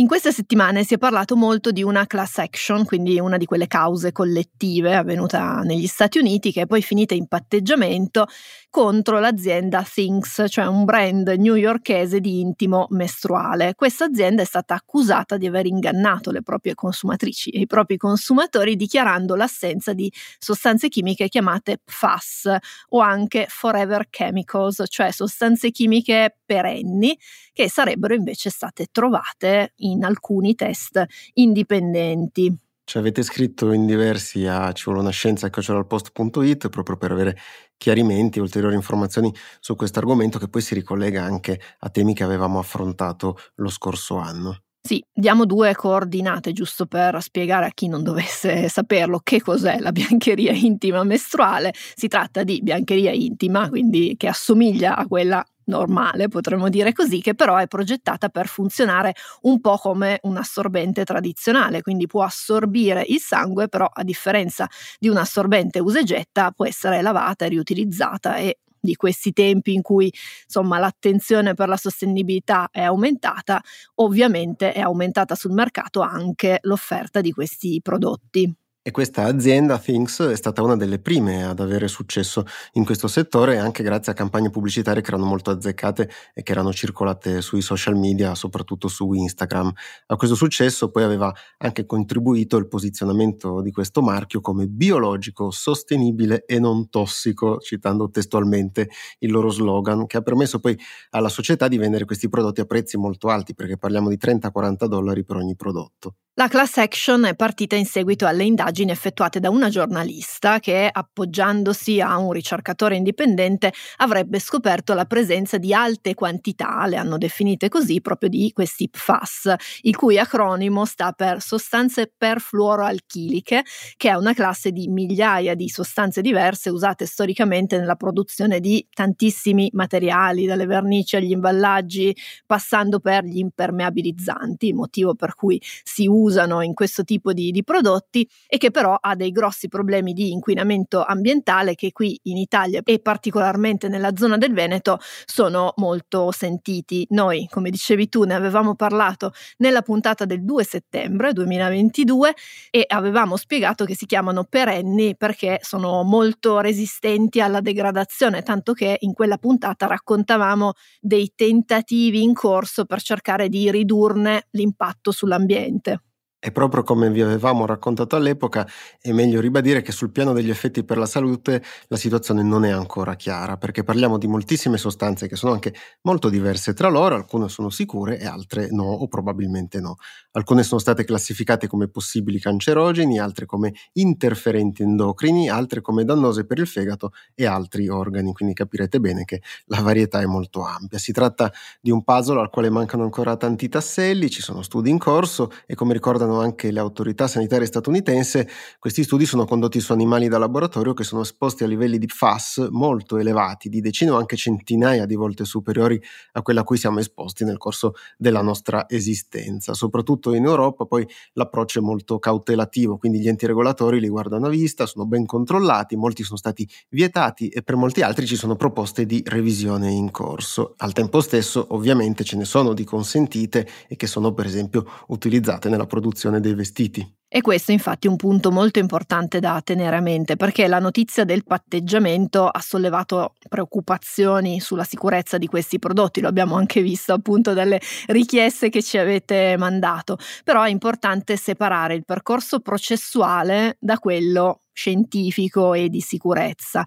In 0.00 0.06
queste 0.06 0.30
settimane 0.30 0.84
si 0.84 0.94
è 0.94 0.96
parlato 0.98 1.34
molto 1.34 1.72
di 1.72 1.82
una 1.82 2.06
class 2.06 2.38
action, 2.38 2.84
quindi 2.84 3.18
una 3.18 3.36
di 3.36 3.46
quelle 3.46 3.66
cause 3.66 4.12
collettive 4.12 4.94
avvenuta 4.94 5.62
negli 5.62 5.88
Stati 5.88 6.18
Uniti 6.18 6.52
che 6.52 6.62
è 6.62 6.66
poi 6.66 6.82
finita 6.82 7.14
in 7.14 7.26
patteggiamento 7.26 8.28
contro 8.70 9.18
l'azienda 9.18 9.82
Things, 9.82 10.44
cioè 10.48 10.66
un 10.66 10.84
brand 10.84 11.26
newyorkese 11.28 12.20
di 12.20 12.40
intimo 12.40 12.86
mestruale. 12.90 13.74
Questa 13.74 14.04
azienda 14.04 14.42
è 14.42 14.44
stata 14.44 14.74
accusata 14.74 15.36
di 15.36 15.46
aver 15.46 15.66
ingannato 15.66 16.30
le 16.30 16.42
proprie 16.42 16.74
consumatrici 16.74 17.50
e 17.50 17.60
i 17.60 17.66
propri 17.66 17.96
consumatori 17.96 18.76
dichiarando 18.76 19.34
l'assenza 19.34 19.92
di 19.92 20.12
sostanze 20.38 20.88
chimiche 20.88 21.28
chiamate 21.28 21.80
PFAS 21.82 22.56
o 22.90 23.00
anche 23.00 23.46
Forever 23.48 24.08
Chemicals, 24.10 24.84
cioè 24.88 25.10
sostanze 25.12 25.70
chimiche 25.70 26.36
perenni 26.44 27.18
che 27.52 27.68
sarebbero 27.68 28.14
invece 28.14 28.50
state 28.50 28.86
trovate 28.92 29.72
in 29.76 30.04
alcuni 30.04 30.54
test 30.54 31.04
indipendenti. 31.34 32.67
Ci 32.88 32.96
avete 32.96 33.22
scritto 33.22 33.70
in 33.72 33.84
diversi 33.84 34.46
a 34.46 34.72
ci 34.72 34.84
vuole 34.84 35.00
una 35.00 35.10
scienza 35.10 35.50
post.it 35.50 36.70
proprio 36.70 36.96
per 36.96 37.12
avere 37.12 37.36
chiarimenti, 37.76 38.40
ulteriori 38.40 38.76
informazioni 38.76 39.30
su 39.60 39.76
questo 39.76 39.98
argomento 39.98 40.38
che 40.38 40.48
poi 40.48 40.62
si 40.62 40.72
ricollega 40.72 41.22
anche 41.22 41.60
a 41.80 41.90
temi 41.90 42.14
che 42.14 42.24
avevamo 42.24 42.58
affrontato 42.58 43.36
lo 43.56 43.68
scorso 43.68 44.16
anno. 44.16 44.62
Sì, 44.80 45.04
diamo 45.12 45.44
due 45.44 45.74
coordinate 45.74 46.52
giusto 46.52 46.86
per 46.86 47.20
spiegare 47.20 47.66
a 47.66 47.70
chi 47.74 47.88
non 47.88 48.02
dovesse 48.02 48.70
saperlo 48.70 49.20
che 49.22 49.42
cos'è 49.42 49.80
la 49.80 49.92
biancheria 49.92 50.52
intima 50.52 51.04
mestruale. 51.04 51.74
Si 51.94 52.08
tratta 52.08 52.42
di 52.42 52.62
biancheria 52.62 53.12
intima, 53.12 53.68
quindi 53.68 54.14
che 54.16 54.28
assomiglia 54.28 54.96
a 54.96 55.06
quella 55.06 55.44
normale, 55.68 56.28
potremmo 56.28 56.68
dire 56.68 56.92
così, 56.92 57.20
che 57.20 57.34
però 57.34 57.56
è 57.56 57.66
progettata 57.66 58.28
per 58.28 58.46
funzionare 58.48 59.14
un 59.42 59.60
po' 59.60 59.76
come 59.78 60.18
un 60.22 60.36
assorbente 60.36 61.04
tradizionale, 61.04 61.82
quindi 61.82 62.06
può 62.06 62.22
assorbire 62.24 63.04
il 63.06 63.20
sangue, 63.20 63.68
però 63.68 63.86
a 63.90 64.02
differenza 64.02 64.68
di 64.98 65.08
un 65.08 65.16
assorbente 65.16 65.78
usa 65.80 66.00
e 66.00 66.04
getta 66.04 66.50
può 66.50 66.66
essere 66.66 67.00
lavata 67.02 67.44
e 67.44 67.48
riutilizzata 67.48 68.36
e 68.36 68.58
di 68.80 68.94
questi 68.94 69.32
tempi 69.32 69.74
in 69.74 69.82
cui 69.82 70.12
insomma 70.44 70.78
l'attenzione 70.78 71.54
per 71.54 71.68
la 71.68 71.76
sostenibilità 71.76 72.68
è 72.70 72.82
aumentata, 72.82 73.60
ovviamente 73.96 74.72
è 74.72 74.80
aumentata 74.80 75.34
sul 75.34 75.52
mercato 75.52 76.00
anche 76.00 76.58
l'offerta 76.62 77.20
di 77.20 77.32
questi 77.32 77.80
prodotti. 77.82 78.52
E 78.88 78.90
questa 78.90 79.24
azienda, 79.24 79.78
Things, 79.78 80.18
è 80.22 80.34
stata 80.34 80.62
una 80.62 80.74
delle 80.74 80.98
prime 80.98 81.44
ad 81.44 81.60
avere 81.60 81.88
successo 81.88 82.46
in 82.72 82.86
questo 82.86 83.06
settore, 83.06 83.58
anche 83.58 83.82
grazie 83.82 84.12
a 84.12 84.14
campagne 84.14 84.48
pubblicitarie 84.48 85.02
che 85.02 85.08
erano 85.08 85.26
molto 85.26 85.50
azzeccate 85.50 86.08
e 86.32 86.42
che 86.42 86.52
erano 86.52 86.72
circolate 86.72 87.42
sui 87.42 87.60
social 87.60 87.96
media, 87.96 88.34
soprattutto 88.34 88.88
su 88.88 89.12
Instagram. 89.12 89.70
A 90.06 90.16
questo 90.16 90.34
successo 90.34 90.90
poi 90.90 91.02
aveva 91.02 91.30
anche 91.58 91.84
contribuito 91.84 92.56
il 92.56 92.66
posizionamento 92.66 93.60
di 93.60 93.72
questo 93.72 94.00
marchio 94.00 94.40
come 94.40 94.66
biologico, 94.66 95.50
sostenibile 95.50 96.46
e 96.46 96.58
non 96.58 96.88
tossico, 96.88 97.58
citando 97.58 98.08
testualmente 98.08 98.88
il 99.18 99.30
loro 99.30 99.50
slogan, 99.50 100.06
che 100.06 100.16
ha 100.16 100.22
permesso 100.22 100.60
poi 100.60 100.74
alla 101.10 101.28
società 101.28 101.68
di 101.68 101.76
vendere 101.76 102.06
questi 102.06 102.30
prodotti 102.30 102.62
a 102.62 102.64
prezzi 102.64 102.96
molto 102.96 103.28
alti, 103.28 103.52
perché 103.52 103.76
parliamo 103.76 104.08
di 104.08 104.16
30-40 104.16 104.86
dollari 104.86 105.24
per 105.24 105.36
ogni 105.36 105.56
prodotto. 105.56 106.14
La 106.38 106.46
class 106.46 106.76
action 106.76 107.24
è 107.24 107.34
partita 107.34 107.74
in 107.74 107.84
seguito 107.84 108.24
alle 108.24 108.44
indagini 108.44 108.77
effettuate 108.86 109.40
da 109.40 109.50
una 109.50 109.68
giornalista 109.68 110.58
che, 110.60 110.88
appoggiandosi 110.90 112.00
a 112.00 112.16
un 112.16 112.32
ricercatore 112.32 112.96
indipendente, 112.96 113.72
avrebbe 113.96 114.38
scoperto 114.38 114.94
la 114.94 115.04
presenza 115.04 115.58
di 115.58 115.74
alte 115.74 116.14
quantità, 116.14 116.86
le 116.86 116.96
hanno 116.96 117.18
definite 117.18 117.68
così, 117.68 118.00
proprio 118.00 118.28
di 118.28 118.50
questi 118.54 118.88
PFAS, 118.88 119.54
il 119.82 119.96
cui 119.96 120.18
acronimo 120.18 120.84
sta 120.84 121.12
per 121.12 121.42
sostanze 121.42 122.12
perfluoroalchiliche, 122.16 123.62
che 123.96 124.08
è 124.08 124.14
una 124.14 124.32
classe 124.32 124.70
di 124.70 124.88
migliaia 124.88 125.54
di 125.54 125.68
sostanze 125.68 126.20
diverse 126.20 126.70
usate 126.70 127.06
storicamente 127.06 127.78
nella 127.78 127.96
produzione 127.96 128.60
di 128.60 128.86
tantissimi 128.92 129.68
materiali, 129.72 130.46
dalle 130.46 130.66
vernici 130.66 131.16
agli 131.16 131.32
imballaggi, 131.32 132.16
passando 132.46 133.00
per 133.00 133.24
gli 133.24 133.38
impermeabilizzanti, 133.38 134.72
motivo 134.72 135.14
per 135.14 135.34
cui 135.34 135.60
si 135.82 136.06
usa 136.06 136.26
usano 136.28 136.62
in 136.62 136.74
questo 136.74 137.04
tipo 137.04 137.32
di, 137.32 137.50
di 137.50 137.64
prodotti 137.64 138.28
e 138.46 138.57
che 138.58 138.70
però 138.70 138.96
ha 139.00 139.14
dei 139.14 139.30
grossi 139.30 139.68
problemi 139.68 140.12
di 140.12 140.30
inquinamento 140.32 141.02
ambientale 141.02 141.74
che 141.74 141.92
qui 141.92 142.18
in 142.24 142.36
Italia 142.36 142.80
e 142.84 143.00
particolarmente 143.00 143.88
nella 143.88 144.14
zona 144.16 144.36
del 144.36 144.52
Veneto 144.52 144.98
sono 145.24 145.72
molto 145.76 146.30
sentiti. 146.30 147.06
Noi, 147.10 147.46
come 147.50 147.70
dicevi 147.70 148.08
tu, 148.08 148.24
ne 148.24 148.34
avevamo 148.34 148.74
parlato 148.74 149.32
nella 149.58 149.82
puntata 149.82 150.24
del 150.24 150.44
2 150.44 150.64
settembre 150.64 151.32
2022 151.32 152.34
e 152.70 152.84
avevamo 152.86 153.36
spiegato 153.36 153.84
che 153.84 153.94
si 153.94 154.06
chiamano 154.06 154.44
perenni 154.44 155.16
perché 155.16 155.58
sono 155.62 156.02
molto 156.02 156.60
resistenti 156.60 157.40
alla 157.40 157.60
degradazione, 157.60 158.42
tanto 158.42 158.72
che 158.72 158.96
in 159.00 159.12
quella 159.12 159.38
puntata 159.38 159.86
raccontavamo 159.86 160.72
dei 161.00 161.32
tentativi 161.34 162.22
in 162.22 162.34
corso 162.34 162.84
per 162.84 163.00
cercare 163.00 163.48
di 163.48 163.70
ridurne 163.70 164.46
l'impatto 164.50 165.12
sull'ambiente. 165.12 166.02
E 166.40 166.52
proprio 166.52 166.84
come 166.84 167.10
vi 167.10 167.20
avevamo 167.20 167.66
raccontato 167.66 168.14
all'epoca, 168.14 168.64
è 169.00 169.10
meglio 169.10 169.40
ribadire 169.40 169.82
che 169.82 169.90
sul 169.90 170.12
piano 170.12 170.32
degli 170.32 170.50
effetti 170.50 170.84
per 170.84 170.96
la 170.96 171.04
salute 171.06 171.60
la 171.88 171.96
situazione 171.96 172.44
non 172.44 172.64
è 172.64 172.70
ancora 172.70 173.16
chiara, 173.16 173.56
perché 173.56 173.82
parliamo 173.82 174.18
di 174.18 174.28
moltissime 174.28 174.76
sostanze 174.78 175.26
che 175.26 175.34
sono 175.34 175.52
anche 175.52 175.74
molto 176.02 176.28
diverse 176.28 176.74
tra 176.74 176.88
loro, 176.90 177.16
alcune 177.16 177.48
sono 177.48 177.70
sicure 177.70 178.20
e 178.20 178.26
altre 178.26 178.68
no 178.70 178.84
o 178.84 179.08
probabilmente 179.08 179.80
no. 179.80 179.96
Alcune 180.30 180.62
sono 180.62 180.78
state 180.78 181.02
classificate 181.02 181.66
come 181.66 181.88
possibili 181.88 182.38
cancerogeni, 182.38 183.18
altre 183.18 183.44
come 183.44 183.72
interferenti 183.94 184.82
endocrini, 184.82 185.48
altre 185.50 185.80
come 185.80 186.04
dannose 186.04 186.46
per 186.46 186.58
il 186.60 186.68
fegato 186.68 187.10
e 187.34 187.46
altri 187.46 187.88
organi, 187.88 188.32
quindi 188.32 188.54
capirete 188.54 189.00
bene 189.00 189.24
che 189.24 189.42
la 189.66 189.80
varietà 189.80 190.20
è 190.20 190.26
molto 190.26 190.62
ampia. 190.62 190.98
Si 190.98 191.10
tratta 191.10 191.52
di 191.80 191.90
un 191.90 192.04
puzzle 192.04 192.38
al 192.40 192.50
quale 192.50 192.70
mancano 192.70 193.02
ancora 193.02 193.36
tanti 193.36 193.68
tasselli, 193.68 194.30
ci 194.30 194.40
sono 194.40 194.62
studi 194.62 194.90
in 194.90 194.98
corso 194.98 195.50
e 195.66 195.74
come 195.74 195.92
ricordano 195.94 196.26
riguardano 196.28 196.40
anche 196.40 196.70
le 196.70 196.78
autorità 196.78 197.26
sanitarie 197.26 197.66
statunitensi, 197.66 198.46
questi 198.78 199.02
studi 199.02 199.24
sono 199.24 199.46
condotti 199.46 199.80
su 199.80 199.92
animali 199.92 200.28
da 200.28 200.38
laboratorio 200.38 200.92
che 200.92 201.04
sono 201.04 201.22
esposti 201.22 201.64
a 201.64 201.66
livelli 201.66 201.98
di 201.98 202.06
FAS 202.06 202.68
molto 202.70 203.16
elevati, 203.16 203.68
di 203.68 203.80
decine 203.80 204.10
o 204.10 204.16
anche 204.16 204.36
centinaia 204.36 205.06
di 205.06 205.14
volte 205.14 205.44
superiori 205.44 206.00
a 206.32 206.42
quella 206.42 206.60
a 206.60 206.64
cui 206.64 206.76
siamo 206.76 206.98
esposti 206.98 207.44
nel 207.44 207.56
corso 207.56 207.94
della 208.16 208.42
nostra 208.42 208.88
esistenza. 208.88 209.74
Soprattutto 209.74 210.34
in 210.34 210.44
Europa 210.44 210.84
poi 210.84 211.06
l'approccio 211.32 211.78
è 211.78 211.82
molto 211.82 212.18
cautelativo, 212.18 212.98
quindi 212.98 213.20
gli 213.20 213.28
enti 213.28 213.46
regolatori 213.46 214.00
li 214.00 214.08
guardano 214.08 214.46
a 214.46 214.50
vista, 214.50 214.86
sono 214.86 215.06
ben 215.06 215.24
controllati, 215.24 215.96
molti 215.96 216.22
sono 216.22 216.36
stati 216.36 216.68
vietati 216.90 217.48
e 217.48 217.62
per 217.62 217.76
molti 217.76 218.02
altri 218.02 218.26
ci 218.26 218.36
sono 218.36 218.56
proposte 218.56 219.06
di 219.06 219.22
revisione 219.24 219.90
in 219.90 220.10
corso. 220.10 220.74
Al 220.78 220.92
tempo 220.92 221.20
stesso 221.20 221.66
ovviamente 221.70 222.24
ce 222.24 222.36
ne 222.36 222.44
sono 222.44 222.74
di 222.74 222.84
consentite 222.84 223.66
e 223.88 223.96
che 223.96 224.06
sono 224.06 224.32
per 224.32 224.46
esempio 224.46 224.84
utilizzate 225.08 225.68
nella 225.68 225.86
produzione 225.86 226.17
produzione 226.18 226.40
dei 226.40 226.54
vestiti. 226.54 227.16
E 227.30 227.42
questo 227.42 227.72
infatti 227.72 228.06
è 228.06 228.10
un 228.10 228.16
punto 228.16 228.50
molto 228.50 228.78
importante 228.78 229.38
da 229.38 229.60
tenere 229.62 229.96
a 229.96 230.00
mente 230.00 230.36
perché 230.36 230.66
la 230.66 230.78
notizia 230.78 231.24
del 231.24 231.44
patteggiamento 231.44 232.48
ha 232.48 232.60
sollevato 232.60 233.34
preoccupazioni 233.50 234.60
sulla 234.60 234.84
sicurezza 234.84 235.36
di 235.36 235.46
questi 235.46 235.78
prodotti, 235.78 236.22
lo 236.22 236.28
abbiamo 236.28 236.56
anche 236.56 236.80
visto 236.80 237.12
appunto 237.12 237.52
dalle 237.52 237.80
richieste 238.06 238.70
che 238.70 238.82
ci 238.82 238.96
avete 238.96 239.56
mandato, 239.58 240.16
però 240.42 240.62
è 240.62 240.70
importante 240.70 241.36
separare 241.36 241.94
il 241.94 242.06
percorso 242.06 242.60
processuale 242.60 243.76
da 243.78 243.98
quello 243.98 244.62
scientifico 244.72 245.74
e 245.74 245.90
di 245.90 246.00
sicurezza. 246.00 246.86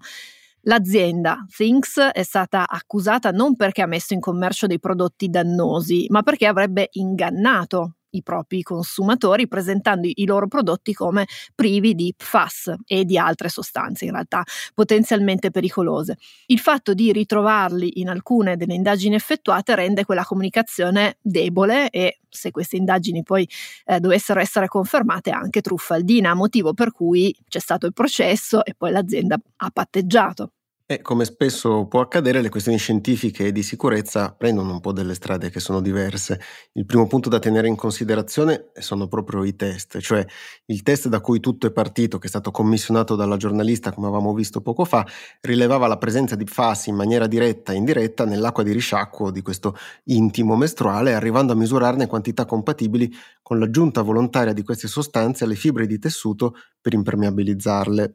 L'azienda 0.62 1.46
Things 1.54 1.98
è 1.98 2.22
stata 2.24 2.68
accusata 2.68 3.30
non 3.30 3.54
perché 3.54 3.82
ha 3.82 3.86
messo 3.86 4.12
in 4.12 4.20
commercio 4.20 4.66
dei 4.66 4.80
prodotti 4.80 5.28
dannosi, 5.28 6.06
ma 6.08 6.22
perché 6.22 6.46
avrebbe 6.46 6.88
ingannato 6.92 7.94
i 8.12 8.22
propri 8.22 8.62
consumatori 8.62 9.46
presentando 9.46 10.08
i 10.12 10.24
loro 10.24 10.48
prodotti 10.48 10.92
come 10.92 11.26
privi 11.54 11.94
di 11.94 12.14
PFAS 12.16 12.74
e 12.86 13.04
di 13.04 13.18
altre 13.18 13.48
sostanze 13.48 14.04
in 14.04 14.12
realtà 14.12 14.42
potenzialmente 14.74 15.50
pericolose. 15.50 16.16
Il 16.46 16.58
fatto 16.58 16.94
di 16.94 17.12
ritrovarli 17.12 18.00
in 18.00 18.08
alcune 18.08 18.56
delle 18.56 18.74
indagini 18.74 19.14
effettuate 19.14 19.74
rende 19.74 20.04
quella 20.04 20.24
comunicazione 20.24 21.16
debole 21.20 21.90
e 21.90 22.20
se 22.28 22.50
queste 22.50 22.76
indagini 22.76 23.22
poi 23.22 23.48
eh, 23.84 24.00
dovessero 24.00 24.40
essere 24.40 24.66
confermate 24.66 25.30
anche 25.30 25.60
truffaldina, 25.60 26.34
motivo 26.34 26.72
per 26.72 26.92
cui 26.92 27.34
c'è 27.48 27.58
stato 27.58 27.86
il 27.86 27.92
processo 27.92 28.64
e 28.64 28.74
poi 28.74 28.90
l'azienda 28.90 29.38
ha 29.56 29.70
patteggiato. 29.70 30.52
E 30.92 31.00
come 31.00 31.24
spesso 31.24 31.86
può 31.86 32.00
accadere, 32.02 32.42
le 32.42 32.50
questioni 32.50 32.76
scientifiche 32.76 33.46
e 33.46 33.52
di 33.52 33.62
sicurezza 33.62 34.34
prendono 34.34 34.72
un 34.72 34.80
po' 34.80 34.92
delle 34.92 35.14
strade 35.14 35.48
che 35.48 35.58
sono 35.58 35.80
diverse. 35.80 36.38
Il 36.72 36.84
primo 36.84 37.06
punto 37.06 37.30
da 37.30 37.38
tenere 37.38 37.66
in 37.66 37.76
considerazione 37.76 38.72
sono 38.74 39.08
proprio 39.08 39.42
i 39.42 39.56
test, 39.56 40.00
cioè 40.00 40.22
il 40.66 40.82
test 40.82 41.08
da 41.08 41.22
cui 41.22 41.40
tutto 41.40 41.66
è 41.66 41.72
partito, 41.72 42.18
che 42.18 42.26
è 42.26 42.28
stato 42.28 42.50
commissionato 42.50 43.16
dalla 43.16 43.38
giornalista, 43.38 43.90
come 43.90 44.08
avevamo 44.08 44.34
visto 44.34 44.60
poco 44.60 44.84
fa, 44.84 45.06
rilevava 45.40 45.86
la 45.86 45.96
presenza 45.96 46.36
di 46.36 46.44
PFAS 46.44 46.88
in 46.88 46.96
maniera 46.96 47.26
diretta 47.26 47.72
e 47.72 47.76
indiretta 47.76 48.26
nell'acqua 48.26 48.62
di 48.62 48.72
risciacquo 48.72 49.30
di 49.30 49.40
questo 49.40 49.74
intimo 50.04 50.56
mestruale, 50.56 51.14
arrivando 51.14 51.54
a 51.54 51.56
misurarne 51.56 52.06
quantità 52.06 52.44
compatibili 52.44 53.10
con 53.40 53.58
l'aggiunta 53.58 54.02
volontaria 54.02 54.52
di 54.52 54.62
queste 54.62 54.88
sostanze 54.88 55.44
alle 55.44 55.54
fibre 55.54 55.86
di 55.86 55.98
tessuto 55.98 56.54
per 56.82 56.92
impermeabilizzarle. 56.92 58.14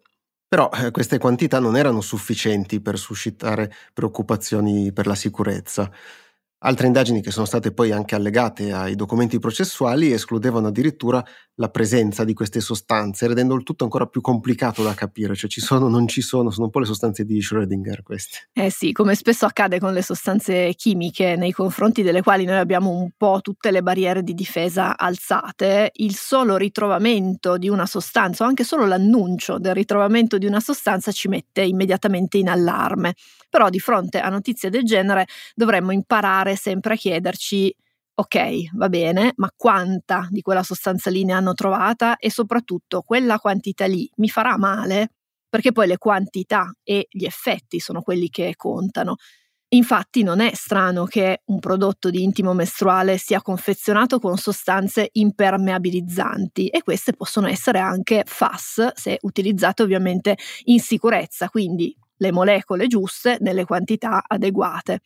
Però 0.49 0.69
eh, 0.71 0.91
queste 0.91 1.17
quantità 1.17 1.60
non 1.60 1.75
erano 1.75 1.99
sufficienti 2.01 2.79
per 2.79 2.97
suscitare 2.97 3.69
preoccupazioni 3.93 4.93
per 4.93 5.05
la 5.05 5.15
sicurezza. 5.15 5.91
Altre 6.60 6.88
indagini 6.88 7.22
che 7.22 7.30
sono 7.30 7.46
state 7.46 7.72
poi 7.72 7.91
anche 7.91 8.15
allegate 8.15 8.74
ai 8.74 8.96
documenti 8.96 9.38
processuali 9.38 10.12
escludevano 10.12 10.67
addirittura 10.67 11.24
la 11.60 11.70
presenza 11.70 12.24
di 12.24 12.34
queste 12.34 12.62
sostanze, 12.62 13.28
rendendo 13.28 13.56
il 13.56 13.63
tutto 13.63 13.84
ancora 13.84 14.06
più 14.08 14.22
complicato 14.22 14.84
da 14.84 14.93
capire, 14.93 15.36
cioè 15.36 15.50
ci 15.50 15.62
sono, 15.62 15.88
non 15.88 16.08
ci 16.08 16.22
sono, 16.22 16.50
sono 16.50 16.65
un 16.65 16.72
po' 16.72 16.80
le 16.80 16.86
sostanze 16.86 17.26
di 17.26 17.39
Schrödinger 17.39 18.02
queste. 18.04 18.50
Eh 18.54 18.70
sì, 18.70 18.91
come 18.91 19.15
spesso 19.15 19.46
accade 19.46 19.80
con 19.80 19.93
le 19.93 20.02
sostanze 20.02 20.74
chimiche 20.76 21.36
nei 21.36 21.52
confronti 21.52 22.04
delle 22.04 22.22
quali 22.22 22.46
noi 22.46 22.58
abbiamo 22.58 22.89
un 22.89 23.10
po' 23.15 23.39
tutte 23.41 23.72
le 23.72 23.82
barriere 23.82 24.24
di 24.24 24.34
difesa 24.34 24.98
alzate, 24.98 25.91
il 25.96 26.15
solo 26.15 26.58
ritrovamento 26.58 27.58
di 27.58 27.70
una 27.70 27.86
sostanza 27.86 28.43
o 28.43 28.48
anche 28.48 28.63
solo 28.63 28.86
l'annuncio 28.86 29.58
del 29.60 29.74
ritrovamento 29.74 30.38
di 30.38 30.46
una 30.46 30.60
sostanza 30.60 31.12
ci 31.12 31.28
mette 31.28 31.62
immediatamente 31.62 32.38
in 32.38 32.50
allarme. 32.50 33.15
Però 33.50 33.70
di 33.70 33.80
fronte 33.80 34.20
a 34.20 34.30
notizie 34.30 34.70
del 34.70 34.84
genere 34.84 35.26
dovremmo 35.56 35.91
imparare 35.91 36.46
sempre 36.55 36.93
a 36.93 36.97
chiederci 36.97 37.73
ok, 38.19 38.69
va 38.75 38.89
bene, 38.89 39.33
ma 39.36 39.49
quanta 39.55 40.27
di 40.31 40.41
quella 40.41 40.63
sostanza 40.63 41.10
lì 41.12 41.23
ne 41.23 41.33
hanno 41.33 41.53
trovata 41.53 42.17
e 42.17 42.31
soprattutto 42.31 43.01
quella 43.03 43.38
quantità 43.39 43.86
lì 43.86 44.10
mi 44.15 44.27
farà 44.29 44.57
male? 44.57 45.12
Perché 45.49 45.71
poi 45.71 45.88
le 45.88 45.97
quantità 45.97 46.71
e 46.83 47.07
gli 47.10 47.25
effetti 47.25 47.79
sono 47.79 48.01
quelli 48.01 48.29
che 48.29 48.53
contano. 48.55 49.15
Infatti 49.69 50.23
non 50.23 50.39
è 50.39 50.53
strano 50.53 51.03
che 51.05 51.41
un 51.45 51.60
prodotto 51.60 52.10
di 52.10 52.23
intimo 52.23 52.53
mestruale 52.53 53.17
sia 53.17 53.41
confezionato 53.41 54.17
con 54.19 54.38
sostanze 54.38 55.10
impermeabilizzanti 55.12 56.67
e 56.69 56.81
queste 56.83 57.12
possono 57.13 57.47
essere 57.47 57.79
anche 57.79 58.23
FAS 58.25 58.93
se 58.93 59.17
utilizzate 59.23 59.83
ovviamente 59.83 60.38
in 60.65 60.79
sicurezza, 60.79 61.49
quindi 61.49 61.93
le 62.19 62.31
molecole 62.31 62.88
giuste 62.88 63.38
nelle 63.41 63.65
quantità 63.65 64.23
adeguate. 64.25 65.01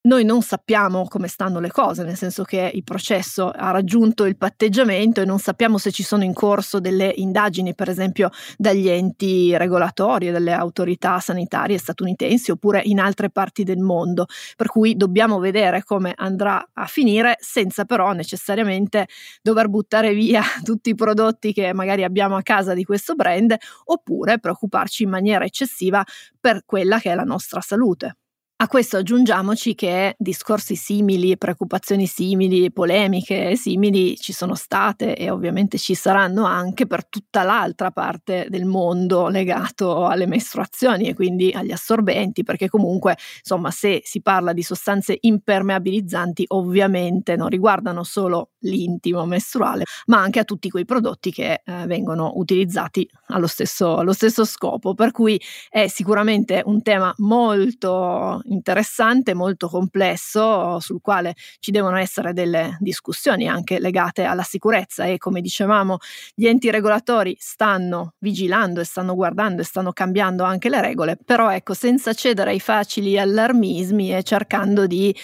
Noi 0.00 0.24
non 0.24 0.42
sappiamo 0.42 1.06
come 1.08 1.26
stanno 1.26 1.58
le 1.58 1.72
cose, 1.72 2.04
nel 2.04 2.16
senso 2.16 2.44
che 2.44 2.70
il 2.72 2.84
processo 2.84 3.50
ha 3.50 3.72
raggiunto 3.72 4.26
il 4.26 4.36
patteggiamento 4.36 5.20
e 5.20 5.24
non 5.24 5.40
sappiamo 5.40 5.76
se 5.76 5.90
ci 5.90 6.04
sono 6.04 6.22
in 6.22 6.32
corso 6.32 6.78
delle 6.78 7.12
indagini, 7.16 7.74
per 7.74 7.88
esempio 7.88 8.30
dagli 8.56 8.88
enti 8.88 9.56
regolatori 9.56 10.28
e 10.28 10.30
dalle 10.30 10.52
autorità 10.52 11.18
sanitarie 11.18 11.78
statunitensi 11.78 12.52
oppure 12.52 12.80
in 12.84 13.00
altre 13.00 13.28
parti 13.28 13.64
del 13.64 13.78
mondo, 13.80 14.26
per 14.56 14.68
cui 14.68 14.96
dobbiamo 14.96 15.40
vedere 15.40 15.82
come 15.82 16.12
andrà 16.16 16.70
a 16.72 16.86
finire 16.86 17.36
senza 17.40 17.84
però 17.84 18.12
necessariamente 18.12 19.08
dover 19.42 19.68
buttare 19.68 20.14
via 20.14 20.42
tutti 20.62 20.90
i 20.90 20.94
prodotti 20.94 21.52
che 21.52 21.72
magari 21.74 22.04
abbiamo 22.04 22.36
a 22.36 22.42
casa 22.42 22.72
di 22.72 22.84
questo 22.84 23.14
brand 23.16 23.54
oppure 23.86 24.38
preoccuparci 24.38 25.02
in 25.02 25.10
maniera 25.10 25.44
eccessiva 25.44 26.04
per 26.40 26.62
quella 26.64 27.00
che 27.00 27.10
è 27.10 27.14
la 27.16 27.24
nostra 27.24 27.60
salute. 27.60 28.14
A 28.60 28.66
questo 28.66 28.96
aggiungiamoci 28.96 29.76
che 29.76 30.16
discorsi 30.18 30.74
simili, 30.74 31.38
preoccupazioni 31.38 32.06
simili, 32.06 32.72
polemiche 32.72 33.54
simili 33.54 34.16
ci 34.16 34.32
sono 34.32 34.56
state 34.56 35.14
e 35.14 35.30
ovviamente 35.30 35.78
ci 35.78 35.94
saranno 35.94 36.42
anche 36.44 36.88
per 36.88 37.06
tutta 37.06 37.44
l'altra 37.44 37.92
parte 37.92 38.46
del 38.48 38.64
mondo 38.64 39.28
legato 39.28 40.06
alle 40.06 40.26
mestruazioni 40.26 41.06
e 41.06 41.14
quindi 41.14 41.52
agli 41.54 41.70
assorbenti, 41.70 42.42
perché 42.42 42.68
comunque 42.68 43.16
insomma 43.38 43.70
se 43.70 44.00
si 44.04 44.20
parla 44.22 44.52
di 44.52 44.64
sostanze 44.64 45.16
impermeabilizzanti 45.20 46.46
ovviamente 46.48 47.36
non 47.36 47.46
riguardano 47.48 48.02
solo 48.02 48.50
l'intimo 48.60 49.24
mestruale, 49.26 49.84
ma 50.06 50.18
anche 50.20 50.40
a 50.40 50.44
tutti 50.44 50.70
quei 50.70 50.84
prodotti 50.84 51.30
che 51.30 51.62
eh, 51.64 51.86
vengono 51.86 52.32
utilizzati 52.36 53.08
allo 53.28 53.46
stesso, 53.46 53.96
allo 53.96 54.12
stesso 54.12 54.44
scopo, 54.44 54.94
per 54.94 55.10
cui 55.12 55.40
è 55.68 55.86
sicuramente 55.86 56.62
un 56.64 56.82
tema 56.82 57.12
molto 57.18 58.40
interessante, 58.44 59.34
molto 59.34 59.68
complesso, 59.68 60.80
sul 60.80 61.00
quale 61.00 61.34
ci 61.60 61.70
devono 61.70 61.96
essere 61.96 62.32
delle 62.32 62.76
discussioni 62.80 63.48
anche 63.48 63.78
legate 63.78 64.24
alla 64.24 64.42
sicurezza 64.42 65.04
e 65.04 65.18
come 65.18 65.40
dicevamo 65.40 65.98
gli 66.34 66.46
enti 66.46 66.70
regolatori 66.70 67.36
stanno 67.38 68.14
vigilando 68.18 68.80
e 68.80 68.84
stanno 68.84 69.14
guardando 69.14 69.62
e 69.62 69.64
stanno 69.64 69.92
cambiando 69.92 70.44
anche 70.44 70.68
le 70.68 70.80
regole, 70.80 71.16
però 71.22 71.52
ecco 71.52 71.74
senza 71.74 72.12
cedere 72.12 72.50
ai 72.50 72.60
facili 72.60 73.18
allarmismi 73.18 74.14
e 74.14 74.22
cercando 74.22 74.86
di 74.86 75.14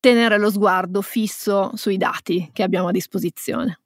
tenere 0.00 0.38
lo 0.38 0.50
sguardo 0.50 1.02
fisso 1.02 1.70
sui 1.76 1.96
dati 1.98 2.50
che 2.52 2.62
abbiamo 2.62 2.88
a 2.88 2.92
disposizione. 2.92 3.80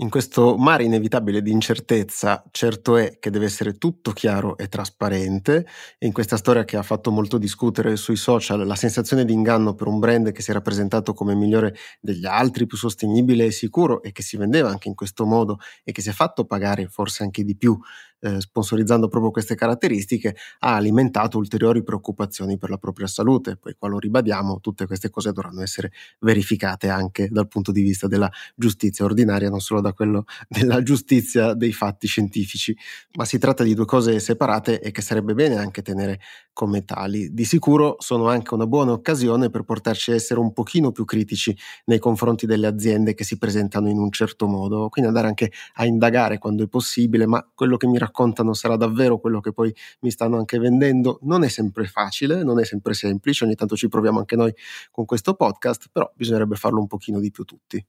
In 0.00 0.08
questo 0.08 0.56
mare 0.56 0.84
inevitabile 0.84 1.42
di 1.42 1.50
incertezza, 1.50 2.42
certo 2.52 2.96
è 2.96 3.18
che 3.18 3.28
deve 3.28 3.44
essere 3.44 3.76
tutto 3.76 4.12
chiaro 4.12 4.56
e 4.56 4.66
trasparente 4.66 5.66
e 5.98 6.06
in 6.06 6.12
questa 6.12 6.38
storia 6.38 6.64
che 6.64 6.78
ha 6.78 6.82
fatto 6.82 7.10
molto 7.10 7.36
discutere 7.36 7.96
sui 7.96 8.16
social, 8.16 8.66
la 8.66 8.76
sensazione 8.76 9.26
di 9.26 9.34
inganno 9.34 9.74
per 9.74 9.88
un 9.88 9.98
brand 9.98 10.32
che 10.32 10.40
si 10.40 10.48
era 10.48 10.62
presentato 10.62 11.12
come 11.12 11.34
migliore 11.34 11.76
degli 12.00 12.24
altri, 12.24 12.64
più 12.64 12.78
sostenibile 12.78 13.44
e 13.44 13.50
sicuro 13.50 14.02
e 14.02 14.10
che 14.12 14.22
si 14.22 14.38
vendeva 14.38 14.70
anche 14.70 14.88
in 14.88 14.94
questo 14.94 15.26
modo 15.26 15.58
e 15.84 15.92
che 15.92 16.00
si 16.00 16.08
è 16.08 16.12
fatto 16.12 16.46
pagare 16.46 16.88
forse 16.88 17.22
anche 17.22 17.44
di 17.44 17.54
più 17.54 17.78
eh, 18.20 18.40
sponsorizzando 18.40 19.08
proprio 19.08 19.30
queste 19.30 19.54
caratteristiche, 19.54 20.36
ha 20.60 20.74
alimentato 20.74 21.38
ulteriori 21.38 21.82
preoccupazioni 21.82 22.58
per 22.58 22.70
la 22.70 22.76
propria 22.76 23.06
salute. 23.06 23.56
Poi 23.56 23.74
qua 23.78 23.88
lo 23.88 23.98
ribadiamo, 23.98 24.60
tutte 24.60 24.86
queste 24.86 25.10
cose 25.10 25.32
dovranno 25.32 25.62
essere 25.62 25.90
verificate 26.20 26.88
anche 26.88 27.28
dal 27.30 27.48
punto 27.48 27.72
di 27.72 27.82
vista 27.82 28.06
della 28.06 28.30
giustizia 28.54 29.04
ordinaria, 29.04 29.48
non 29.48 29.60
solo 29.60 29.80
da 29.80 29.92
quello 29.92 30.24
della 30.48 30.82
giustizia 30.82 31.54
dei 31.54 31.72
fatti 31.72 32.06
scientifici, 32.06 32.76
ma 33.16 33.24
si 33.24 33.38
tratta 33.38 33.64
di 33.64 33.74
due 33.74 33.86
cose 33.86 34.18
separate 34.20 34.80
e 34.80 34.90
che 34.90 35.02
sarebbe 35.02 35.34
bene 35.34 35.56
anche 35.56 35.82
tenere 35.82 36.20
come 36.52 36.84
tali. 36.84 37.32
Di 37.32 37.44
sicuro 37.44 37.96
sono 38.00 38.28
anche 38.28 38.52
una 38.54 38.66
buona 38.66 38.92
occasione 38.92 39.48
per 39.48 39.62
portarci 39.62 40.10
a 40.10 40.14
essere 40.14 40.40
un 40.40 40.52
pochino 40.52 40.92
più 40.92 41.04
critici 41.04 41.56
nei 41.86 41.98
confronti 41.98 42.44
delle 42.44 42.66
aziende 42.66 43.14
che 43.14 43.24
si 43.24 43.38
presentano 43.38 43.88
in 43.88 43.98
un 43.98 44.10
certo 44.10 44.46
modo, 44.46 44.88
quindi 44.88 45.08
andare 45.08 45.28
anche 45.28 45.50
a 45.74 45.86
indagare 45.86 46.38
quando 46.38 46.64
è 46.64 46.68
possibile, 46.68 47.26
ma 47.26 47.46
quello 47.54 47.76
che 47.76 47.86
mi 47.86 47.96
racconta 47.96 48.09
raccontano 48.10 48.52
sarà 48.52 48.76
davvero 48.76 49.18
quello 49.18 49.40
che 49.40 49.52
poi 49.52 49.74
mi 50.00 50.10
stanno 50.10 50.36
anche 50.36 50.58
vendendo. 50.58 51.20
Non 51.22 51.44
è 51.44 51.48
sempre 51.48 51.86
facile, 51.86 52.42
non 52.42 52.58
è 52.58 52.64
sempre 52.64 52.92
semplice, 52.92 53.44
ogni 53.44 53.54
tanto 53.54 53.76
ci 53.76 53.88
proviamo 53.88 54.18
anche 54.18 54.36
noi 54.36 54.52
con 54.90 55.04
questo 55.04 55.34
podcast, 55.34 55.88
però 55.90 56.10
bisognerebbe 56.14 56.56
farlo 56.56 56.80
un 56.80 56.86
pochino 56.86 57.20
di 57.20 57.30
più 57.30 57.44
tutti. 57.44 57.84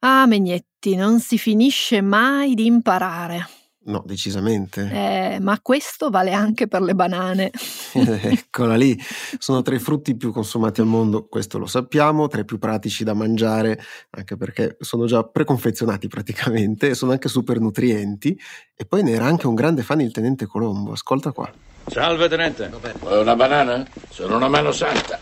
Ah, 0.00 0.26
Megnetti, 0.26 0.94
non 0.96 1.18
si 1.18 1.38
finisce 1.38 2.02
mai 2.02 2.54
di 2.54 2.66
imparare. 2.66 3.63
No, 3.86 4.02
decisamente. 4.06 4.88
Eh, 4.90 5.38
ma 5.40 5.58
questo 5.60 6.08
vale 6.08 6.32
anche 6.32 6.68
per 6.68 6.80
le 6.82 6.94
banane. 6.94 7.50
Eccola 7.94 8.76
lì, 8.76 8.98
sono 9.38 9.62
tra 9.62 9.74
i 9.74 9.78
frutti 9.78 10.16
più 10.16 10.32
consumati 10.32 10.80
al 10.80 10.86
mondo, 10.86 11.26
questo 11.26 11.58
lo 11.58 11.66
sappiamo, 11.66 12.28
tra 12.28 12.40
i 12.40 12.44
più 12.44 12.58
pratici 12.58 13.04
da 13.04 13.14
mangiare, 13.14 13.78
anche 14.10 14.36
perché 14.36 14.76
sono 14.80 15.06
già 15.06 15.22
preconfezionati 15.24 16.08
praticamente 16.08 16.94
sono 16.94 17.12
anche 17.12 17.28
super 17.28 17.60
nutrienti. 17.60 18.38
E 18.74 18.84
poi 18.86 19.02
ne 19.02 19.12
era 19.12 19.26
anche 19.26 19.46
un 19.46 19.54
grande 19.54 19.82
fan 19.82 20.00
il 20.00 20.12
tenente 20.12 20.46
Colombo, 20.46 20.92
ascolta 20.92 21.32
qua. 21.32 21.50
Salve 21.86 22.28
tenente. 22.28 22.70
Vuoi 23.00 23.20
una 23.20 23.36
banana? 23.36 23.86
Sono 24.08 24.36
una 24.36 24.48
mano 24.48 24.72
santa. 24.72 25.18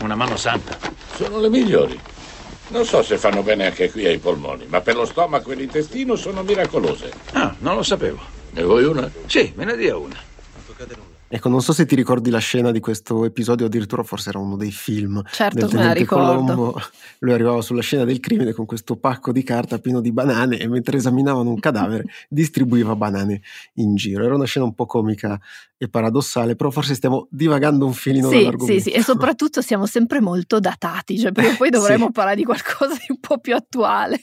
Una 0.00 0.14
mano 0.14 0.36
santa. 0.36 0.78
Sono 1.14 1.38
le 1.40 1.50
migliori. 1.50 2.00
Non 2.70 2.84
so 2.84 3.02
se 3.02 3.16
fanno 3.16 3.42
bene 3.42 3.66
anche 3.66 3.90
qui 3.90 4.06
ai 4.06 4.18
polmoni, 4.18 4.66
ma 4.68 4.82
per 4.82 4.94
lo 4.94 5.06
stomaco 5.06 5.50
e 5.52 5.54
l'intestino 5.54 6.16
sono 6.16 6.42
miracolose. 6.42 7.10
Ah, 7.32 7.54
non 7.60 7.76
lo 7.76 7.82
sapevo. 7.82 8.20
Ne 8.50 8.62
vuoi 8.62 8.84
una? 8.84 9.10
Sì, 9.26 9.52
me 9.56 9.64
ne 9.64 9.76
dia 9.76 9.96
una. 9.96 10.16
Ecco, 11.30 11.50
non 11.50 11.60
so 11.60 11.74
se 11.74 11.84
ti 11.84 11.94
ricordi 11.94 12.30
la 12.30 12.38
scena 12.38 12.70
di 12.70 12.80
questo 12.80 13.24
episodio, 13.24 13.66
addirittura 13.66 14.02
forse 14.02 14.30
era 14.30 14.38
uno 14.38 14.56
dei 14.56 14.70
film 14.70 15.22
Certo 15.30 15.58
del 15.58 15.68
che 15.68 15.74
me 15.74 15.82
la 15.82 15.92
tenente 15.92 15.98
ricordo. 15.98 16.54
Colombo. 16.54 16.80
Lui 17.18 17.32
arrivava 17.32 17.60
sulla 17.60 17.82
scena 17.82 18.04
del 18.04 18.20
crimine 18.20 18.52
con 18.52 18.64
questo 18.64 18.96
pacco 18.96 19.30
di 19.30 19.42
carta 19.42 19.78
pieno 19.78 20.00
di 20.00 20.10
banane 20.10 20.58
e 20.58 20.68
mentre 20.68 20.96
esaminavano 20.96 21.50
un 21.50 21.58
cadavere 21.58 22.04
distribuiva 22.28 22.96
banane 22.96 23.42
in 23.74 23.94
giro. 23.96 24.24
Era 24.24 24.36
una 24.36 24.46
scena 24.46 24.64
un 24.64 24.74
po' 24.74 24.86
comica 24.86 25.38
e 25.80 25.88
paradossale, 25.88 26.56
però 26.56 26.70
forse 26.70 26.94
stiamo 26.94 27.28
divagando 27.30 27.86
un 27.86 27.92
filino 27.92 28.28
Sì, 28.28 28.50
sì, 28.58 28.80
sì, 28.80 28.90
e 28.90 29.02
soprattutto 29.02 29.62
siamo 29.62 29.86
sempre 29.86 30.20
molto 30.20 30.58
datati, 30.58 31.18
cioè 31.18 31.30
perché 31.30 31.54
poi 31.56 31.68
Sì. 31.72 31.74
dovremmo 31.78 32.10
parlare 32.10 32.36
di 32.36 32.44
qualcosa 32.44 32.94
di 32.94 33.06
un 33.08 33.20
po' 33.20 33.38
più 33.38 33.54
attuale. 33.54 34.20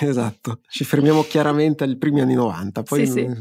Esatto, 0.00 0.60
ci 0.68 0.84
fermiamo 0.84 1.22
chiaramente 1.22 1.84
ai 1.84 1.96
primi 1.96 2.20
anni 2.20 2.34
90, 2.34 2.82
poi 2.82 3.06
Sì, 3.06 3.12
sì. 3.12 3.20
eh. 3.20 3.36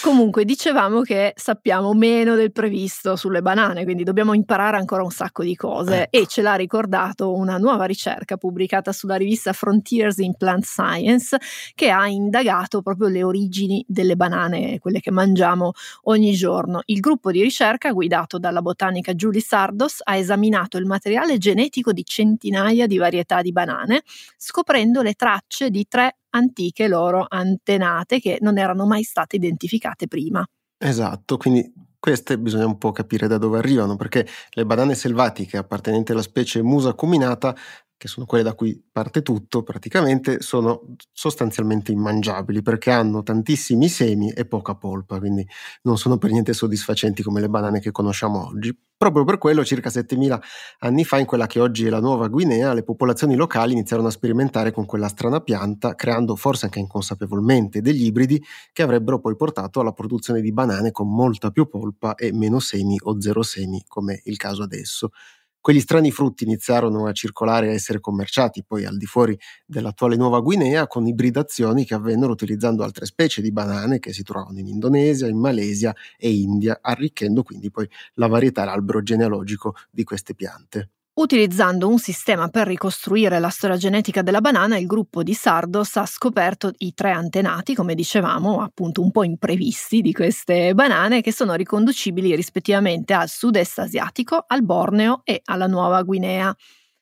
Comunque 0.00 0.44
dicevamo 0.44 1.02
che 1.02 1.32
sappiamo 1.36 1.92
meno 1.92 2.34
del 2.34 2.52
previsto 2.52 3.16
sulle 3.16 3.42
banane, 3.42 3.84
quindi 3.84 4.02
dobbiamo 4.02 4.32
imparare 4.32 4.76
ancora 4.78 5.02
un 5.02 5.10
sacco 5.10 5.42
di 5.42 5.54
cose 5.56 6.04
Ecco. 6.04 6.16
e 6.16 6.26
ce 6.26 6.40
l'ha 6.42 6.54
ricordato 6.54 7.34
una 7.34 7.58
nuova 7.58 7.84
ricerca 7.84 8.36
pubblicata 8.38 8.92
sulla 8.92 9.16
rivista 9.16 9.52
Frontiers 9.52 10.18
in 10.18 10.34
Plant 10.36 10.64
Science 10.64 11.36
che 11.74 11.90
ha 11.90 12.06
indagato 12.08 12.80
proprio 12.80 13.08
le 13.08 13.22
origini 13.22 13.84
delle 13.86 14.16
banane, 14.16 14.78
quelle 14.78 15.00
che 15.00 15.10
mangiamo 15.10 15.72
ogni 16.04 16.32
giorno. 16.32 16.77
Il 16.86 17.00
gruppo 17.00 17.30
di 17.30 17.42
ricerca 17.42 17.92
guidato 17.92 18.38
dalla 18.38 18.62
botanica 18.62 19.14
Julie 19.14 19.40
Sardos 19.40 20.00
ha 20.02 20.16
esaminato 20.16 20.76
il 20.78 20.86
materiale 20.86 21.38
genetico 21.38 21.92
di 21.92 22.04
centinaia 22.04 22.86
di 22.86 22.98
varietà 22.98 23.42
di 23.42 23.52
banane, 23.52 24.02
scoprendo 24.36 25.02
le 25.02 25.14
tracce 25.14 25.70
di 25.70 25.86
tre 25.88 26.18
antiche 26.30 26.88
loro 26.88 27.26
antenate 27.28 28.20
che 28.20 28.38
non 28.40 28.58
erano 28.58 28.86
mai 28.86 29.02
state 29.02 29.36
identificate 29.36 30.06
prima. 30.06 30.46
Esatto, 30.78 31.36
quindi 31.36 31.72
queste 31.98 32.38
bisogna 32.38 32.66
un 32.66 32.78
po' 32.78 32.92
capire 32.92 33.26
da 33.26 33.38
dove 33.38 33.58
arrivano, 33.58 33.96
perché 33.96 34.26
le 34.50 34.64
banane 34.64 34.94
selvatiche 34.94 35.56
appartenenti 35.56 36.12
alla 36.12 36.22
specie 36.22 36.62
Musa 36.62 36.94
cuminata, 36.94 37.56
che 37.98 38.08
sono 38.08 38.24
quelle 38.26 38.44
da 38.44 38.54
cui 38.54 38.80
parte 38.90 39.22
tutto 39.22 39.62
praticamente, 39.64 40.40
sono 40.40 40.94
sostanzialmente 41.12 41.92
immangiabili 41.92 42.62
perché 42.62 42.90
hanno 42.92 43.22
tantissimi 43.22 43.88
semi 43.88 44.30
e 44.30 44.46
poca 44.46 44.76
polpa, 44.76 45.18
quindi 45.18 45.46
non 45.82 45.98
sono 45.98 46.16
per 46.16 46.30
niente 46.30 46.52
soddisfacenti 46.54 47.22
come 47.22 47.40
le 47.40 47.48
banane 47.48 47.80
che 47.80 47.90
conosciamo 47.90 48.46
oggi. 48.46 48.74
Proprio 48.96 49.24
per 49.24 49.38
quello, 49.38 49.64
circa 49.64 49.90
7000 49.90 50.40
anni 50.80 51.04
fa, 51.04 51.18
in 51.18 51.26
quella 51.26 51.46
che 51.46 51.60
oggi 51.60 51.86
è 51.86 51.88
la 51.88 52.00
Nuova 52.00 52.26
Guinea, 52.28 52.72
le 52.72 52.82
popolazioni 52.82 53.36
locali 53.36 53.72
iniziarono 53.72 54.08
a 54.08 54.10
sperimentare 54.12 54.72
con 54.72 54.86
quella 54.86 55.06
strana 55.08 55.40
pianta, 55.40 55.94
creando 55.94 56.34
forse 56.34 56.64
anche 56.64 56.80
inconsapevolmente 56.80 57.80
degli 57.80 58.04
ibridi 58.06 58.42
che 58.72 58.82
avrebbero 58.82 59.20
poi 59.20 59.36
portato 59.36 59.78
alla 59.80 59.92
produzione 59.92 60.40
di 60.40 60.52
banane 60.52 60.90
con 60.90 61.12
molta 61.12 61.50
più 61.50 61.68
polpa 61.68 62.14
e 62.16 62.32
meno 62.32 62.58
semi 62.58 62.98
o 63.02 63.20
zero 63.20 63.42
semi, 63.42 63.84
come 63.86 64.20
il 64.24 64.36
caso 64.36 64.62
adesso. 64.64 65.10
Quegli 65.60 65.80
strani 65.80 66.10
frutti 66.10 66.44
iniziarono 66.44 67.06
a 67.06 67.12
circolare 67.12 67.66
e 67.66 67.70
a 67.70 67.72
essere 67.74 68.00
commerciati 68.00 68.64
poi 68.64 68.84
al 68.84 68.96
di 68.96 69.06
fuori 69.06 69.38
dell'attuale 69.66 70.16
Nuova 70.16 70.40
Guinea 70.40 70.86
con 70.86 71.06
ibridazioni 71.06 71.84
che 71.84 71.94
avvennero 71.94 72.32
utilizzando 72.32 72.82
altre 72.84 73.06
specie 73.06 73.42
di 73.42 73.52
banane 73.52 73.98
che 73.98 74.12
si 74.12 74.22
trovavano 74.22 74.58
in 74.60 74.66
Indonesia, 74.68 75.26
in 75.28 75.38
Malesia 75.38 75.94
e 76.16 76.30
India, 76.30 76.78
arricchendo 76.80 77.42
quindi 77.42 77.70
poi 77.70 77.88
la 78.14 78.26
varietà 78.28 78.64
l'albero 78.64 79.02
genealogico 79.02 79.74
di 79.90 80.04
queste 80.04 80.34
piante. 80.34 80.90
Utilizzando 81.18 81.88
un 81.88 81.98
sistema 81.98 82.46
per 82.46 82.68
ricostruire 82.68 83.40
la 83.40 83.48
storia 83.48 83.76
genetica 83.76 84.22
della 84.22 84.40
banana, 84.40 84.78
il 84.78 84.86
gruppo 84.86 85.24
di 85.24 85.34
Sardos 85.34 85.96
ha 85.96 86.06
scoperto 86.06 86.70
i 86.78 86.94
tre 86.94 87.10
antenati, 87.10 87.74
come 87.74 87.96
dicevamo, 87.96 88.60
appunto 88.60 89.02
un 89.02 89.10
po' 89.10 89.24
imprevisti 89.24 90.00
di 90.00 90.12
queste 90.12 90.74
banane, 90.74 91.20
che 91.20 91.32
sono 91.32 91.54
riconducibili 91.54 92.36
rispettivamente 92.36 93.14
al 93.14 93.28
sud-est 93.28 93.80
asiatico, 93.80 94.44
al 94.46 94.62
Borneo 94.62 95.22
e 95.24 95.40
alla 95.44 95.66
Nuova 95.66 96.00
Guinea. 96.02 96.54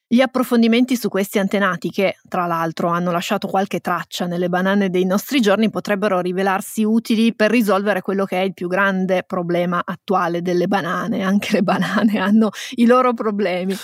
Gli 0.08 0.20
approfondimenti 0.20 0.94
su 0.94 1.08
questi 1.08 1.40
antenati, 1.40 1.90
che 1.90 2.18
tra 2.28 2.46
l'altro 2.46 2.90
hanno 2.90 3.10
lasciato 3.10 3.48
qualche 3.48 3.80
traccia 3.80 4.26
nelle 4.26 4.48
banane 4.48 4.88
dei 4.88 5.04
nostri 5.04 5.40
giorni, 5.40 5.68
potrebbero 5.68 6.20
rivelarsi 6.20 6.84
utili 6.84 7.34
per 7.34 7.50
risolvere 7.50 8.02
quello 8.02 8.24
che 8.24 8.40
è 8.40 8.44
il 8.44 8.54
più 8.54 8.68
grande 8.68 9.24
problema 9.24 9.82
attuale 9.84 10.42
delle 10.42 10.68
banane. 10.68 11.22
Anche 11.22 11.54
le 11.54 11.62
banane 11.62 12.18
hanno 12.22 12.50
i 12.76 12.86
loro 12.86 13.14
problemi. 13.14 13.76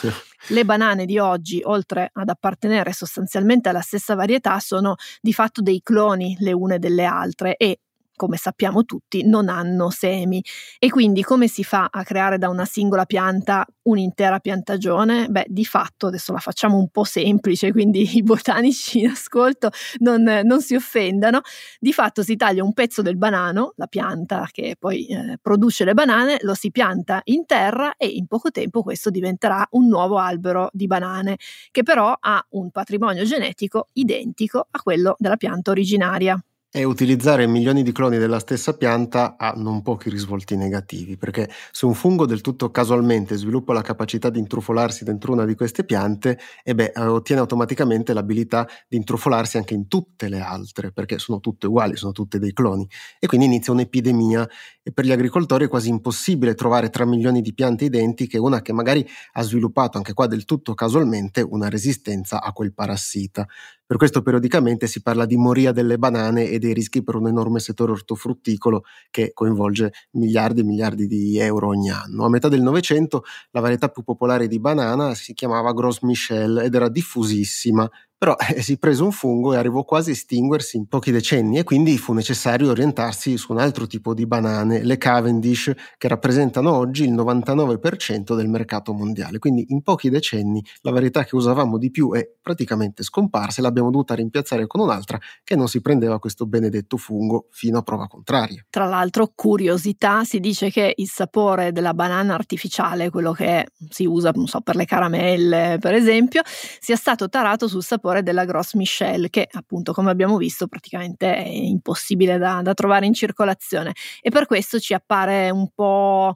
Le 0.51 0.65
banane 0.65 1.07
di 1.07 1.19
oggi, 1.19 1.61
oltre 1.65 2.11
ad 2.13 2.29
appartenere 2.29 2.93
sostanzialmente 2.93 3.69
alla 3.71 3.81
stessa 3.81 4.15
varietà, 4.15 4.61
sono 4.61 4.95
di 5.21 5.33
fatto 5.33 5.61
dei 5.61 5.81
cloni 5.83 6.37
le 6.39 6.53
une 6.53 6.79
delle 6.79 7.05
altre 7.05 7.57
e 7.57 7.81
come 8.17 8.37
sappiamo 8.37 8.85
tutti, 8.85 9.25
non 9.25 9.49
hanno 9.49 9.91
semi. 9.91 10.43
E 10.79 10.91
quindi 10.91 11.23
come 11.23 11.49
si 11.49 11.65
fa 11.65 11.89
a 11.91 12.05
creare 12.05 12.39
da 12.39 12.49
una 12.49 12.65
singola 12.65 13.05
pianta 13.05 13.67
un'intera 13.83 14.39
piantagione? 14.39 15.29
Beh, 15.29 15.47
di 15.49 15.65
fatto, 15.65 16.07
adesso 16.09 16.33
la 16.33 16.39
facciamo 16.39 16.77
un 16.77 16.89
po' 16.89 17.05
semplice, 17.05 17.73
quindi 17.73 18.09
i 18.17 18.23
botanici 18.23 19.01
in 19.01 19.09
ascolto 19.09 19.71
non, 19.99 20.23
non 20.23 20.61
si 20.61 20.75
offendano, 20.75 21.41
di 21.79 21.93
fatto 21.93 22.23
si 22.23 22.37
taglia 22.37 22.63
un 22.63 22.73
pezzo 22.73 23.03
del 23.03 23.17
banano, 23.17 23.73
la 23.77 23.87
pianta 23.87 24.49
che 24.51 24.77
poi 24.79 25.07
eh, 25.07 25.39
produce 25.41 25.85
le 25.85 25.95
banane, 25.95 26.39
lo 26.43 26.55
si 26.55 26.71
pianta 26.71 27.21
in 27.25 27.47
terra 27.47 27.97
e 27.97 28.07
in 28.07 28.27
poco 28.27 28.51
tempo 28.51 28.83
questo 28.83 29.11
diventerà 29.11 29.67
un 29.73 29.89
nuovo 29.89 30.19
albero 30.19 30.69
di 30.73 30.87
banane, 30.87 31.39
che 31.71 31.83
però 31.83 32.17
ha 32.19 32.45
un 32.51 32.71
patrimonio 32.71 33.25
genetico 33.25 33.89
identico 33.95 34.67
a 34.71 34.81
quello 34.81 35.17
della 35.19 35.37
pianta 35.37 35.71
originaria 35.71 36.41
e 36.75 36.85
utilizzare 36.85 37.47
milioni 37.47 37.83
di 37.83 37.93
cloni 37.93 38.17
della 38.17 38.39
stessa 38.39 38.75
pianta 38.75 39.37
ha 39.37 39.53
non 39.55 39.83
pochi 39.83 40.09
risvolti 40.09 40.57
negativi, 40.57 41.19
perché 41.19 41.51
se 41.71 41.85
un 41.85 41.93
fungo 41.93 42.25
del 42.25 42.41
tutto 42.41 42.71
casualmente 42.71 43.37
sviluppa 43.37 43.75
la 43.75 43.83
capacità 43.83 44.31
di 44.31 44.39
intrufolarsi 44.39 45.05
dentro 45.05 45.33
una 45.33 45.45
di 45.45 45.55
queste 45.55 45.85
piante, 45.85 46.39
e 46.65 46.75
beh, 46.75 46.93
eh, 46.97 47.03
ottiene 47.03 47.43
automaticamente 47.43 48.15
l'abilità 48.15 48.67
di 48.89 48.97
intrufolarsi 48.97 49.59
anche 49.59 49.75
in 49.75 49.87
tutte 49.87 50.31
le 50.31 50.41
altre, 50.41 50.93
perché 50.93 51.19
sono 51.19 51.41
tutte 51.41 51.67
uguali, 51.67 51.95
sono 51.95 52.13
tutte 52.13 52.39
dei 52.39 52.55
cloni. 52.55 52.89
E 53.19 53.27
quindi 53.27 53.45
inizia 53.45 53.75
un'epidemia 53.75 54.49
e 54.83 54.93
per 54.93 55.05
gli 55.05 55.13
agricoltori 55.13 55.67
è 55.67 55.69
quasi 55.69 55.91
impossibile 55.91 56.55
trovare 56.55 56.89
tra 56.89 57.05
milioni 57.05 57.43
di 57.43 57.53
piante 57.53 57.85
identiche 57.85 58.39
una 58.39 58.63
che 58.63 58.73
magari 58.73 59.07
ha 59.33 59.43
sviluppato 59.43 59.99
anche 59.99 60.15
qua 60.15 60.27
del 60.27 60.47
tutto 60.47 60.73
casualmente 60.73 61.43
una 61.43 61.69
resistenza 61.69 62.43
a 62.43 62.51
quel 62.53 62.73
parassita. 62.73 63.47
Per 63.93 64.01
questo 64.01 64.23
periodicamente 64.23 64.87
si 64.87 65.03
parla 65.03 65.27
di 65.27 65.37
moria 65.37 65.71
delle 65.71 65.99
banane 65.99 66.49
e 66.49 66.59
dei 66.59 66.73
rischi 66.73 67.03
per 67.03 67.15
un 67.15 67.29
enorme 67.29 67.61
settore 67.61 67.93
ortofrutticolo 67.93 68.85
che 69.11 69.33
coinvolge 69.35 69.93
miliardi 70.13 70.61
e 70.61 70.65
miliardi 70.65 71.07
di 71.07 71.37
euro 71.37 71.67
ogni 71.67 71.91
anno. 71.91 72.25
A 72.25 72.31
metà 72.31 72.49
del 72.49 72.63
Novecento 72.63 73.23
la 73.51 73.61
varietà 73.61 73.89
più 73.89 74.03
popolare 74.03 74.49
di 74.49 74.59
banana 74.59 75.15
si 75.15 75.35
chiamava 75.35 75.75
Gros 75.75 76.01
Michel 76.01 76.61
ed 76.65 76.75
era 76.75 76.89
diffusissima, 76.89 77.87
però 78.23 78.37
eh, 78.37 78.63
si 78.63 78.79
prese 78.79 79.03
un 79.03 79.11
fungo 79.11 79.53
e 79.53 79.57
arrivò 79.57 79.83
quasi 79.83 80.11
a 80.11 80.13
estinguersi 80.13 80.77
in 80.77 80.87
pochi 80.87 81.11
decenni 81.11 81.59
e 81.59 81.65
quindi 81.65 81.99
fu 81.99 82.13
necessario 82.13 82.71
orientarsi 82.71 83.37
su 83.37 83.51
un 83.51 83.59
altro 83.59 83.89
tipo 83.89 84.15
di 84.15 84.27
banane, 84.27 84.85
le 84.85 84.97
Cavendish, 84.97 85.73
che 85.99 86.07
rappresentano 86.07 86.73
oggi 86.73 87.03
il 87.03 87.15
99% 87.15 88.37
del 88.37 88.47
mercato 88.47 88.93
mondiale. 88.93 89.41
Quindi 89.41 89.65
in 89.71 89.83
pochi 89.83 90.09
decenni 90.09 90.65
la 90.83 90.93
varietà 90.93 91.25
che 91.25 91.35
usavamo 91.35 91.79
di 91.79 91.91
più 91.91 92.13
è 92.13 92.25
praticamente 92.41 93.03
scomparsa 93.03 93.59
e 93.59 93.63
l'abbiamo 93.65 93.91
dovuta 93.91 94.15
rimpiazzare 94.15 94.69
con 94.69 94.83
un'altra 94.83 95.19
che 95.43 95.57
non 95.57 95.67
si 95.67 95.81
prendeva 95.81 96.21
questo 96.21 96.47
benedetto 96.47 96.97
fungo 96.99 97.49
fino 97.51 97.79
a 97.79 97.83
prova 97.83 98.07
contraria. 98.07 98.65
Tra 98.71 98.85
l'altro, 98.85 99.33
curiosità, 99.35 100.23
si 100.23 100.39
dice 100.39 100.71
che 100.71 100.93
il 100.95 101.09
sapore 101.09 101.73
della 101.73 101.93
banana 101.93 102.35
artificiale, 102.35 103.11
quello 103.11 103.33
che 103.33 103.67
si 103.91 104.05
usa 104.05 104.31
so, 104.45 104.61
per 104.61 104.77
le 104.77 104.85
caramelle 104.85 105.79
per 105.81 105.95
esempio, 105.95 106.43
sia 106.47 106.95
stato 106.95 107.29
tarato 107.29 107.67
sul 107.67 107.83
sapore 107.83 108.11
produttore 108.13 108.23
della 108.23 108.45
Gross 108.45 108.75
Michel, 108.75 109.31
che 109.31 109.49
appunto 109.51 109.93
come 109.93 110.11
abbiamo 110.11 110.37
visto 110.37 110.67
praticamente 110.67 111.35
è 111.35 111.47
impossibile 111.47 112.39
da, 112.39 112.61
da 112.63 112.75
trovare 112.75 113.07
in 113.07 113.15
circolazione 113.15 113.93
e 114.21 114.31
per 114.31 114.47
questo 114.47 114.79
ci 114.79 114.95
appare 114.95 115.51
un 115.51 115.69
po' 115.75 116.35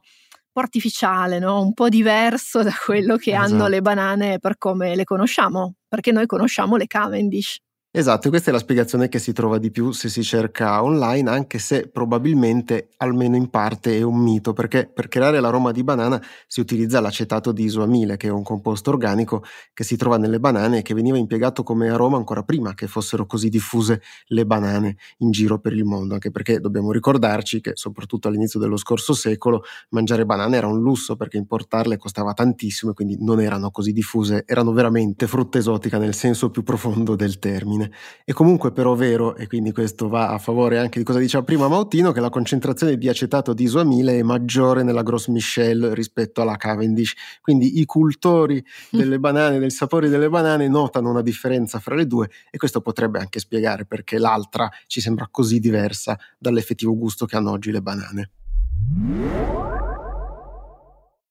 artificiale, 0.53 1.37
no? 1.37 1.61
un 1.61 1.73
po' 1.73 1.87
diverso 1.87 2.63
da 2.63 2.73
quello 2.83 3.15
che 3.17 3.31
esatto. 3.31 3.53
hanno 3.53 3.67
le 3.67 3.81
banane 3.81 4.39
per 4.39 4.57
come 4.57 4.95
le 4.95 5.03
conosciamo, 5.03 5.75
perché 5.87 6.11
noi 6.11 6.25
conosciamo 6.25 6.77
le 6.77 6.87
Cavendish. 6.87 7.59
Esatto, 7.97 8.29
questa 8.29 8.51
è 8.51 8.53
la 8.53 8.59
spiegazione 8.59 9.09
che 9.09 9.17
si 9.17 9.33
trova 9.33 9.57
di 9.57 9.71
più 9.71 9.91
se 9.91 10.07
si 10.07 10.21
cerca 10.21 10.83
online, 10.83 11.31
anche 11.31 11.57
se 11.57 11.87
probabilmente 11.87 12.89
almeno 12.97 13.35
in 13.35 13.49
parte 13.49 13.97
è 13.97 14.03
un 14.03 14.19
mito, 14.19 14.53
perché 14.53 14.87
per 14.87 15.07
creare 15.07 15.39
l'aroma 15.39 15.71
di 15.71 15.83
banana 15.83 16.21
si 16.45 16.59
utilizza 16.59 16.99
l'acetato 16.99 17.51
di 17.51 17.63
isoamile, 17.63 18.15
che 18.15 18.27
è 18.27 18.29
un 18.29 18.43
composto 18.43 18.91
organico 18.91 19.43
che 19.73 19.83
si 19.83 19.95
trova 19.97 20.17
nelle 20.19 20.39
banane 20.39 20.77
e 20.77 20.81
che 20.83 20.93
veniva 20.93 21.17
impiegato 21.17 21.63
come 21.63 21.89
aroma 21.89 22.17
ancora 22.17 22.43
prima 22.43 22.75
che 22.75 22.85
fossero 22.85 23.25
così 23.25 23.49
diffuse 23.49 23.99
le 24.27 24.45
banane 24.45 24.97
in 25.19 25.31
giro 25.31 25.57
per 25.57 25.73
il 25.73 25.83
mondo, 25.83 26.13
anche 26.13 26.29
perché 26.29 26.59
dobbiamo 26.59 26.91
ricordarci 26.91 27.61
che 27.61 27.71
soprattutto 27.73 28.27
all'inizio 28.27 28.59
dello 28.59 28.77
scorso 28.77 29.13
secolo 29.13 29.63
mangiare 29.89 30.23
banane 30.23 30.55
era 30.57 30.67
un 30.67 30.79
lusso 30.81 31.15
perché 31.15 31.37
importarle 31.37 31.97
costava 31.97 32.33
tantissimo 32.33 32.91
e 32.91 32.93
quindi 32.93 33.17
non 33.19 33.41
erano 33.41 33.71
così 33.71 33.91
diffuse, 33.91 34.43
erano 34.45 34.71
veramente 34.71 35.25
frutta 35.25 35.57
esotica 35.57 35.97
nel 35.97 36.13
senso 36.13 36.51
più 36.51 36.61
profondo 36.61 37.15
del 37.15 37.39
termine. 37.39 37.85
È 38.23 38.31
comunque 38.31 38.71
però 38.71 38.95
vero, 38.95 39.35
e 39.35 39.47
quindi 39.47 39.71
questo 39.71 40.07
va 40.07 40.29
a 40.29 40.37
favore 40.37 40.79
anche 40.79 40.99
di 40.99 41.05
cosa 41.05 41.19
diceva 41.19 41.43
prima 41.43 41.67
Mautino, 41.67 42.11
che 42.11 42.19
la 42.19 42.29
concentrazione 42.29 42.97
di 42.97 43.09
acetato 43.09 43.53
di 43.53 43.63
isoamile 43.63 44.19
è 44.19 44.23
maggiore 44.23 44.83
nella 44.83 45.03
Gros 45.03 45.27
Michel 45.27 45.91
rispetto 45.91 46.41
alla 46.41 46.55
Cavendish. 46.55 47.13
Quindi 47.41 47.79
i 47.79 47.85
cultori 47.85 48.63
delle 48.91 49.19
banane, 49.19 49.59
del 49.59 49.71
sapore 49.71 50.09
delle 50.09 50.29
banane, 50.29 50.67
notano 50.67 51.09
una 51.09 51.21
differenza 51.21 51.79
fra 51.79 51.95
le 51.95 52.07
due 52.07 52.29
e 52.49 52.57
questo 52.57 52.81
potrebbe 52.81 53.19
anche 53.19 53.39
spiegare 53.39 53.85
perché 53.85 54.17
l'altra 54.17 54.69
ci 54.87 55.01
sembra 55.01 55.27
così 55.29 55.59
diversa 55.59 56.17
dall'effettivo 56.37 56.95
gusto 56.95 57.25
che 57.25 57.35
hanno 57.35 57.51
oggi 57.51 57.71
le 57.71 57.81
banane. 57.81 58.29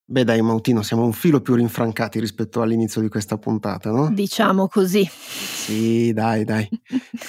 Beh 0.09 0.23
dai 0.23 0.41
Mautino, 0.41 0.83
siamo 0.83 1.05
un 1.05 1.13
filo 1.13 1.41
più 1.41 1.57
rinfrancati 1.57 2.21
rispetto 2.21 2.63
all'inizio 2.63 3.01
di 3.01 3.09
questa 3.09 3.39
puntata, 3.39 3.91
no? 3.91 4.09
Diciamo 4.13 4.69
così. 4.69 5.05
Sì, 5.11 6.13
dai, 6.13 6.45
dai. 6.45 6.69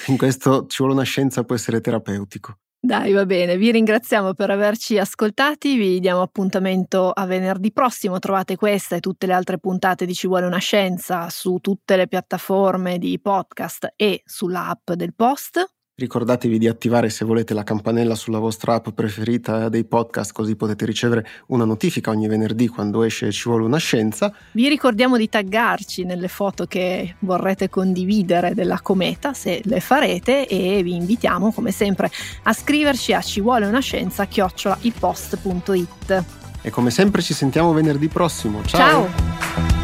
In 0.06 0.16
questo 0.16 0.66
ci 0.68 0.76
vuole 0.78 0.94
una 0.94 1.02
scienza, 1.02 1.42
può 1.42 1.56
essere 1.56 1.80
terapeutico. 1.80 2.58
Dai, 2.80 3.10
va 3.10 3.26
bene, 3.26 3.56
vi 3.56 3.72
ringraziamo 3.72 4.34
per 4.34 4.50
averci 4.50 4.96
ascoltati, 4.96 5.76
vi 5.76 5.98
diamo 5.98 6.22
appuntamento 6.22 7.10
a 7.10 7.26
venerdì 7.26 7.72
prossimo, 7.72 8.20
trovate 8.20 8.54
questa 8.54 8.94
e 8.94 9.00
tutte 9.00 9.26
le 9.26 9.32
altre 9.32 9.58
puntate 9.58 10.06
di 10.06 10.14
Ci 10.14 10.28
vuole 10.28 10.46
una 10.46 10.58
scienza 10.58 11.28
su 11.30 11.58
tutte 11.60 11.96
le 11.96 12.06
piattaforme 12.06 12.98
di 12.98 13.18
podcast 13.20 13.94
e 13.96 14.22
sull'app 14.24 14.92
del 14.92 15.12
Post. 15.16 15.77
Ricordatevi 15.98 16.58
di 16.58 16.68
attivare 16.68 17.10
se 17.10 17.24
volete 17.24 17.54
la 17.54 17.64
campanella 17.64 18.14
sulla 18.14 18.38
vostra 18.38 18.74
app 18.74 18.90
preferita 18.90 19.68
dei 19.68 19.82
podcast 19.82 20.30
così 20.30 20.54
potete 20.54 20.84
ricevere 20.84 21.26
una 21.46 21.64
notifica 21.64 22.10
ogni 22.10 22.28
venerdì 22.28 22.68
quando 22.68 23.02
esce 23.02 23.32
Ci 23.32 23.48
vuole 23.48 23.64
una 23.64 23.78
scienza. 23.78 24.32
Vi 24.52 24.68
ricordiamo 24.68 25.16
di 25.16 25.28
taggarci 25.28 26.04
nelle 26.04 26.28
foto 26.28 26.66
che 26.66 27.16
vorrete 27.18 27.68
condividere 27.68 28.54
della 28.54 28.78
cometa 28.80 29.32
se 29.32 29.60
le 29.64 29.80
farete 29.80 30.46
e 30.46 30.84
vi 30.84 30.94
invitiamo 30.94 31.50
come 31.50 31.72
sempre 31.72 32.12
a 32.44 32.52
scriverci 32.52 33.12
a 33.12 33.20
ci 33.20 33.40
vuole 33.40 33.66
una 33.66 33.80
scienza 33.80 34.24
chiocciolaipost.it. 34.26 36.24
E 36.62 36.70
come 36.70 36.90
sempre 36.90 37.22
ci 37.22 37.34
sentiamo 37.34 37.72
venerdì 37.72 38.06
prossimo. 38.06 38.62
Ciao! 38.64 39.08
Ciao. 39.10 39.77